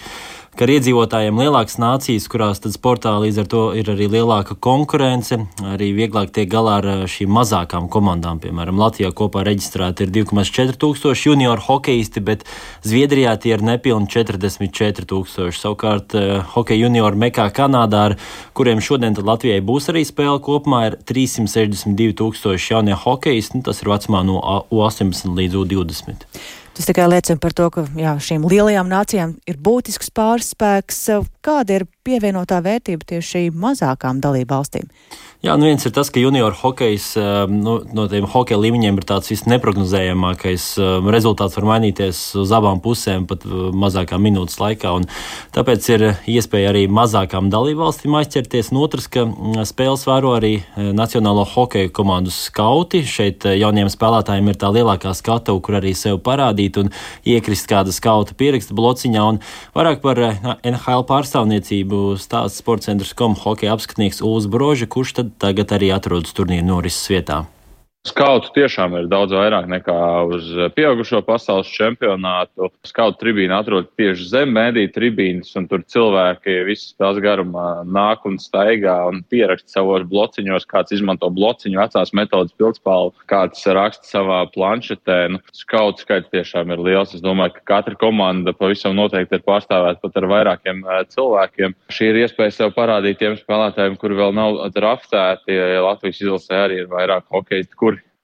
ka 0.59 0.67
ir 0.67 0.73
iedzīvotājiem 0.75 1.39
lielākas 1.41 1.79
nācijas, 1.81 2.27
kurās 2.31 2.61
tad 2.63 2.75
sportā 2.75 3.13
līdz 3.23 3.39
ar 3.43 3.49
to 3.51 3.63
ir 3.79 3.91
arī 3.93 4.09
lielāka 4.11 4.57
konkurence, 4.59 5.39
arī 5.73 5.91
vieglāk 5.97 6.33
tiek 6.35 6.51
galā 6.51 6.79
ar 6.81 6.89
šīm 7.11 7.31
mazākām 7.33 7.87
komandām. 7.93 8.41
Piemēram, 8.43 8.81
Latvijā 8.81 9.13
kopā 9.17 9.45
reģistrēti 9.47 10.07
ir 10.07 10.15
2,4 10.19 10.77
tūkstoši 10.81 11.31
junioru 11.31 11.65
hokeisti, 11.69 12.23
bet 12.25 12.45
Zviedrijā 12.87 13.37
tie 13.41 13.55
ir 13.55 13.65
nepilni 13.65 14.11
44 14.11 15.07
tūkstoši. 15.11 15.61
Savukārt 15.63 16.17
hokeja 16.55 16.85
junioru 16.87 17.21
Mekā 17.21 17.47
Kanādā, 17.55 18.07
ar 18.11 18.19
kuriem 18.57 18.83
šodien 18.85 19.17
Latvijai 19.17 19.63
būs 19.65 19.91
arī 19.93 20.05
spēle 20.09 20.41
kopumā, 20.45 20.87
ir 20.91 20.99
362 21.09 22.17
tūkstoši 22.21 22.75
jaunie 22.75 22.99
hokeisti, 22.99 23.61
nu, 23.61 23.67
tas 23.71 23.83
ir 23.85 23.93
vecumā 23.93 24.25
no 24.27 24.41
U18 24.71 25.31
līdz 25.37 25.63
U20. 25.63 26.27
Tas 26.81 26.87
tikai 26.89 27.11
liecina 27.13 27.37
par 27.37 27.53
to, 27.53 27.67
ka 27.69 27.83
jā, 27.93 28.15
šīm 28.25 28.47
lielajām 28.49 28.89
nācijām 28.89 29.35
ir 29.45 29.59
būtisks 29.61 30.09
pārspēks. 30.17 31.03
Kāda 31.45 31.77
ir 31.77 31.85
pievienotā 32.09 32.63
vērtība 32.65 33.05
tieši 33.05 33.51
mazākām 33.53 34.23
dalību 34.25 34.55
valstīm? 34.55 34.89
Jā, 35.41 35.55
nu 35.57 35.71
viens 35.71 35.81
ir 35.89 35.93
tas, 35.97 36.11
ka 36.13 36.21
junior 36.21 36.53
hokejs 36.53 37.15
um, 37.17 37.55
nu, 37.65 37.79
no 37.97 38.05
tiem 38.13 38.27
hokeja 38.29 38.59
līmeņiem 38.61 38.99
ir 39.01 39.05
tāds 39.09 39.31
visneprognozējamākais. 39.33 40.67
Um, 40.77 41.09
rezultāts 41.13 41.57
var 41.57 41.65
mainīties 41.71 42.19
uz 42.37 42.53
abām 42.53 42.83
pusēm 42.85 43.25
pat 43.29 43.47
uh, 43.49 43.71
mazākā 43.73 44.19
minūtes 44.21 44.59
laikā. 44.61 44.93
Tāpēc 45.57 45.89
ir 45.95 46.05
iespēja 46.29 46.75
arī 46.75 46.83
mazākām 46.93 47.49
dalībvalstīm 47.53 48.19
aizķerties. 48.21 48.69
Un 48.75 48.83
otrs, 48.83 49.09
ka 49.09 49.25
mm, 49.25 49.65
spēles 49.71 50.05
vēro 50.11 50.35
arī 50.37 50.59
uh, 50.61 50.91
Nacionālo 50.97 51.47
hokeju 51.49 51.93
komandu 51.97 52.37
skauti. 52.37 53.01
Šeit 53.09 53.49
uh, 53.49 53.57
jauniem 53.57 53.89
spēlētājiem 53.89 54.53
ir 54.53 54.61
tā 54.61 54.69
lielākā 54.77 55.17
skatuve, 55.17 55.65
kur 55.65 55.81
arī 55.81 55.95
sev 55.97 56.21
parādīt 56.27 56.70
un 56.79 56.93
iekrist 57.27 57.67
kāda 57.71 57.95
skauta 57.95 58.37
pieraksta 58.39 58.77
blociņā. 58.79 59.27
Un 59.35 59.41
vairāk 59.75 60.03
par 60.05 60.21
NHL 60.21 61.07
pārstāvniecību 61.11 62.19
stāsta 62.21 62.63
sports 62.63 62.91
centrs 62.91 63.15
kom 63.19 63.35
hokeja 63.35 63.75
apskatnieks 63.75 64.23
Ulus 64.23 64.47
Broža, 64.51 64.87
kurš 64.91 65.17
tad 65.19 65.35
tagad 65.43 65.75
arī 65.75 65.91
atrodas 65.97 66.37
turnīra 66.37 66.67
norises 66.67 67.11
vietā. 67.11 67.45
Skautu 68.01 68.49
tiešām 68.57 68.95
ir 68.97 69.09
daudz 69.13 69.35
vairāk 69.37 69.67
nekā 69.69 69.95
uz 70.33 70.47
pieaugušo 70.73 71.19
pasaules 71.27 71.69
čempionātu. 71.69 72.71
Skautu 72.89 73.19
tribīna 73.21 73.59
atrodas 73.61 73.91
tieši 74.01 74.25
zem 74.31 74.55
mēdīņa 74.57 74.93
tribīnas, 74.95 75.51
un 75.61 75.67
tur 75.69 75.83
cilvēki 75.85 76.55
visas 76.65 76.95
tās 76.97 77.21
garumā 77.21 77.83
nāk 77.85 78.25
un 78.25 78.39
staigā 78.41 78.95
un 79.11 79.21
pieraksta 79.29 79.75
savos 79.75 80.07
blociņos. 80.09 80.65
Kāds 80.71 80.95
izmanto 80.97 81.29
blociņu 81.29 81.77
vecās 81.77 82.15
metodas 82.17 82.55
pildspālu, 82.57 83.13
kāds 83.29 83.67
raksta 83.69 84.09
savā 84.09 84.41
planšetē. 84.55 85.19
Nu, 85.35 85.43
skautu 85.53 86.07
skaits 86.07 86.33
tiešām 86.33 86.73
ir 86.73 86.81
liels. 86.81 87.13
Es 87.13 87.21
domāju, 87.21 87.59
ka 87.59 87.67
katra 87.75 88.01
komanda 88.01 88.57
pavisam 88.57 88.97
noteikti 88.97 89.37
ir 89.37 89.45
pārstāvēta 89.45 90.01
pat 90.07 90.19
ar 90.23 90.29
vairākiem 90.33 90.81
cilvēkiem. 91.13 91.77
Šī 91.93 92.11
ir 92.15 92.23
iespēja 92.25 92.57
sev 92.63 92.73
parādīt 92.81 93.21
tiem 93.21 93.37
spēlētājiem, 93.37 94.01
kuri 94.01 94.23
vēl 94.25 94.35
nav 94.41 94.65
draftēti. 94.73 95.61
Latvijas 95.85 96.25
izlasē 96.25 96.65
arī 96.65 96.83
ir 96.87 96.91
vairāk 96.97 97.29
hokeja 97.29 97.69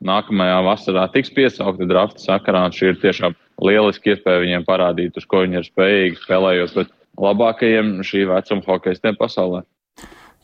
nākamajā 0.05 0.59
vasarā 0.67 1.07
tiks 1.13 1.33
piesaukti 1.35 1.89
drafta 1.89 2.21
sakarā. 2.23 2.67
Šī 2.73 2.93
ir 2.93 3.01
tiešām 3.03 3.37
lieliski 3.65 4.13
iespēja 4.13 4.43
viņiem 4.45 4.67
parādīt, 4.69 5.17
uz 5.17 5.25
ko 5.29 5.45
viņi 5.45 5.61
ir 5.61 5.69
spējīgi 5.69 6.21
spēlējot 6.25 6.77
pret 6.77 6.93
labākajiem 7.23 7.97
šī 8.05 8.27
vecuma 8.29 8.67
hokeistiem 8.67 9.17
pasaulē. 9.17 9.65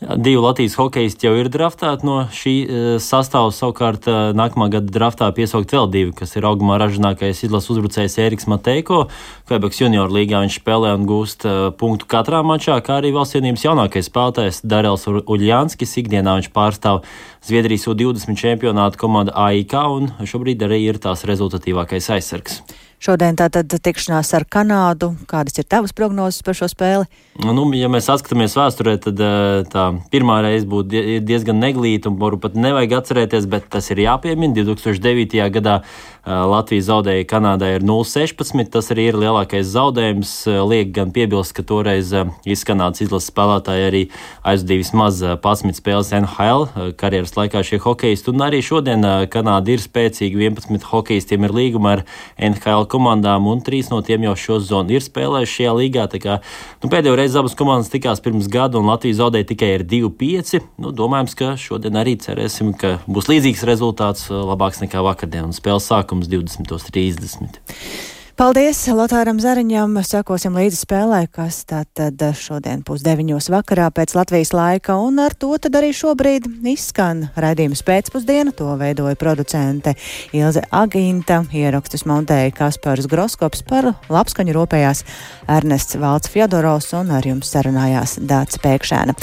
Divi 0.02 0.36
Latvijas 0.36 0.74
hokeisti 0.74 1.28
jau 1.28 1.34
ir 1.38 1.46
draftēti 1.52 2.06
no 2.06 2.16
šī 2.34 2.54
uh, 2.62 2.80
sastāvā. 3.02 3.52
Savukārt, 3.54 4.08
uh, 4.10 4.32
nākamā 4.34 4.66
gada 4.72 4.90
draftā 4.90 5.28
piesaukt 5.36 5.70
vēl 5.74 5.86
divi, 5.92 6.14
kas 6.18 6.34
ir 6.34 6.46
augumā 6.48 6.78
ražīgākais 6.82 7.44
izlases 7.46 7.70
uzbrucējs 7.76 8.18
Eriks 8.24 8.48
Mateiko. 8.50 9.04
Kvebeks 9.46 9.82
junior 9.84 10.10
līgā 10.10 10.42
viņš 10.42 10.58
spēlē 10.58 10.92
un 10.98 11.06
gūst 11.06 11.46
uh, 11.46 11.70
punktu 11.78 12.10
katrā 12.10 12.42
mačā, 12.46 12.80
kā 12.82 12.98
arī 12.98 13.14
valsts 13.14 13.38
vienības 13.38 13.66
jaunākais 13.68 14.10
spēlētājs 14.10 14.62
Darels 14.66 15.06
Uljānskis. 15.06 15.98
Ikdienā 16.02 16.38
viņš 16.40 16.52
pārstāv 16.56 17.04
Zviedrijas 17.46 17.86
U20 17.92 18.38
čempionāta 18.38 18.98
komandu 18.98 19.36
AIK 19.38 19.76
un 19.86 20.14
šobrīd 20.26 20.66
arī 20.66 20.82
ir 20.88 21.02
tās 21.02 21.22
rezultatīvākais 21.28 22.10
aizsargs. 22.18 22.64
Šodien 23.02 23.34
tātad 23.34 23.66
tikšanās 23.66 24.28
ar 24.38 24.44
Kanādu. 24.46 25.08
Kādas 25.26 25.56
ir 25.58 25.66
tavas 25.66 25.90
prognozes 25.90 26.44
par 26.46 26.54
šo 26.54 26.68
spēli? 26.70 27.08
Nu, 27.42 27.64
ja 27.74 27.88
mēs 27.90 28.06
atskatāmies 28.12 28.54
vēsturē, 28.54 28.92
tad 29.02 29.18
eh, 29.18 29.62
tā 29.72 29.88
pirmā 30.12 30.36
reize 30.44 30.68
būtu 30.70 31.18
diezgan 31.26 31.58
neglīta 31.58 32.12
un 32.12 32.20
varbūt 32.20 32.44
pat 32.44 32.58
nevajag 32.62 32.94
atcerēties, 33.00 33.48
bet 33.50 33.66
tas 33.74 33.90
ir 33.90 34.04
jāpiemina. 34.04 34.54
2009. 34.54 35.34
gadā 35.56 35.80
eh, 35.80 36.30
Latvija 36.30 36.84
zaudēja 36.92 37.24
Kanādai 37.32 37.72
ar 37.80 37.86
0,16. 37.88 38.70
Tas 38.70 38.92
arī 38.94 39.08
ir 39.10 39.18
lielākais 39.18 39.66
zaudējums. 39.72 40.36
Eh, 40.46 40.60
liek 40.70 40.94
gan 40.94 41.10
piebilst, 41.10 41.56
ka 41.58 41.66
toreiz 41.66 42.14
izskanāts 42.46 43.02
izlases 43.02 43.32
spēlētāji 43.34 43.88
arī 43.88 44.04
aizdīja 44.46 44.84
vismaz 44.84 45.18
11 45.26 45.74
spēles 45.80 46.14
NHL 46.20 46.94
karjeras 47.02 47.34
laikā 47.34 47.66
šie 47.66 47.82
hokeisti. 47.82 48.30
Un 48.30 48.46
arī 48.46 48.62
šodien 48.62 49.02
Kanāda 49.26 49.74
ir 49.74 49.82
spēcīga. 49.82 50.46
11 50.52 50.86
hokeistiem 50.92 51.50
ir 51.50 51.58
līguma 51.58 51.96
ar 51.96 52.06
NHL 52.38 52.91
komandām, 52.92 53.48
un 53.50 53.62
trīs 53.64 53.90
no 53.92 54.00
tiem 54.04 54.26
jau 54.28 54.36
šo 54.38 54.58
zonu 54.62 54.96
ir 54.96 55.04
spēlējuši 55.04 55.56
šajā 55.58 55.74
līgā. 55.80 56.06
Kā, 56.22 56.38
nu, 56.84 56.92
pēdējo 56.92 57.16
reizi 57.18 57.38
abas 57.40 57.56
komandas 57.58 57.90
tikās 57.92 58.22
pirms 58.24 58.50
gada, 58.52 58.80
un 58.80 58.90
Latvija 58.92 59.22
zaudēja 59.22 59.50
tikai 59.52 59.74
ar 59.78 59.86
2-5. 59.88 60.62
Nu, 60.82 60.94
domājams, 60.96 61.36
ka 61.38 61.54
šodien 61.60 61.98
arī 62.00 62.16
cerēsim, 62.22 62.74
ka 62.78 62.98
būs 63.08 63.30
līdzīgs 63.32 63.66
rezultāts, 63.68 64.28
labāks 64.32 64.82
nekā 64.84 65.04
vakardien, 65.04 65.48
un 65.50 65.56
spēles 65.56 65.88
sākums 65.90 66.30
20.30. 66.32 68.21
Paldies 68.42 68.80
Lotāram 68.90 69.38
Zariņam. 69.38 70.00
Sekosim 70.02 70.56
līdzi 70.58 70.80
spēlē, 70.80 71.20
kas 71.30 71.60
tātad 71.70 72.18
šodien 72.34 72.80
pusdeviņos 72.82 73.46
vakarā 73.54 73.86
pēc 73.94 74.16
Latvijas 74.18 74.50
laika, 74.50 74.96
un 74.98 75.22
ar 75.22 75.36
to 75.38 75.52
tad 75.62 75.78
arī 75.78 75.92
šobrīd 75.94 76.48
izskan 76.72 77.28
raidījums 77.38 77.84
pēcpusdiena. 77.86 78.50
To 78.58 78.74
veidoja 78.82 79.14
producente 79.14 79.94
Ilze 80.34 80.66
Agīnta, 80.74 81.44
ierakstus 81.54 82.02
montēja 82.10 82.50
Kaspars 82.58 83.06
Groskops 83.06 83.62
par 83.62 83.92
labskaņu 84.10 84.58
ropējās 84.58 85.06
Ernests 85.46 86.02
Valts 86.02 86.34
Fjodorovs 86.34 86.96
un 86.98 87.14
ar 87.14 87.30
jums 87.30 87.54
sarunājās 87.54 88.18
Dāts 88.26 88.58
Pēkšēna. 88.58 89.14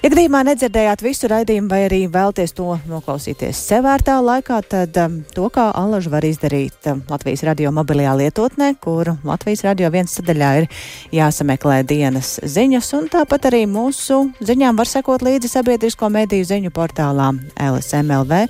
Ja 0.00 0.08
gadījumā 0.08 0.38
nedzirdējāt 0.48 1.02
visu 1.04 1.28
raidījumu 1.28 1.68
vai 1.68 1.82
arī 1.84 1.98
vēlties 2.08 2.54
to 2.56 2.70
noklausīties 2.88 3.58
sevērtā 3.68 4.14
laikā, 4.24 4.62
tad 4.64 4.96
um, 4.96 5.18
to 5.36 5.50
kā 5.52 5.66
alažu 5.76 6.08
var 6.14 6.24
izdarīt 6.24 6.88
um, 6.88 7.02
Latvijas 7.10 7.42
radio 7.44 7.68
mobilajā 7.76 8.14
lietotnē, 8.22 8.70
kur 8.80 9.10
Latvijas 9.28 9.60
radio 9.66 9.90
viens 9.92 10.14
sadaļā 10.16 10.48
ir 10.62 10.68
jāsameklē 11.12 11.82
dienas 11.84 12.38
ziņas, 12.40 12.88
un 12.96 13.10
tāpat 13.12 13.50
arī 13.50 13.66
mūsu 13.68 14.22
ziņām 14.40 14.80
var 14.80 14.88
sekot 14.88 15.20
līdzi 15.26 15.52
sabiedrisko 15.52 16.08
mediju 16.16 16.48
ziņu 16.48 16.72
portālā 16.72 17.34
LSMLV 17.60 18.40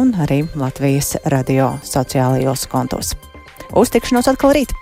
un 0.00 0.16
arī 0.24 0.40
Latvijas 0.56 1.18
radio 1.28 1.74
sociālajos 1.84 2.64
kontos. 2.72 3.12
Uztikšanos 3.76 4.32
atkal 4.32 4.56
rīt! 4.56 4.72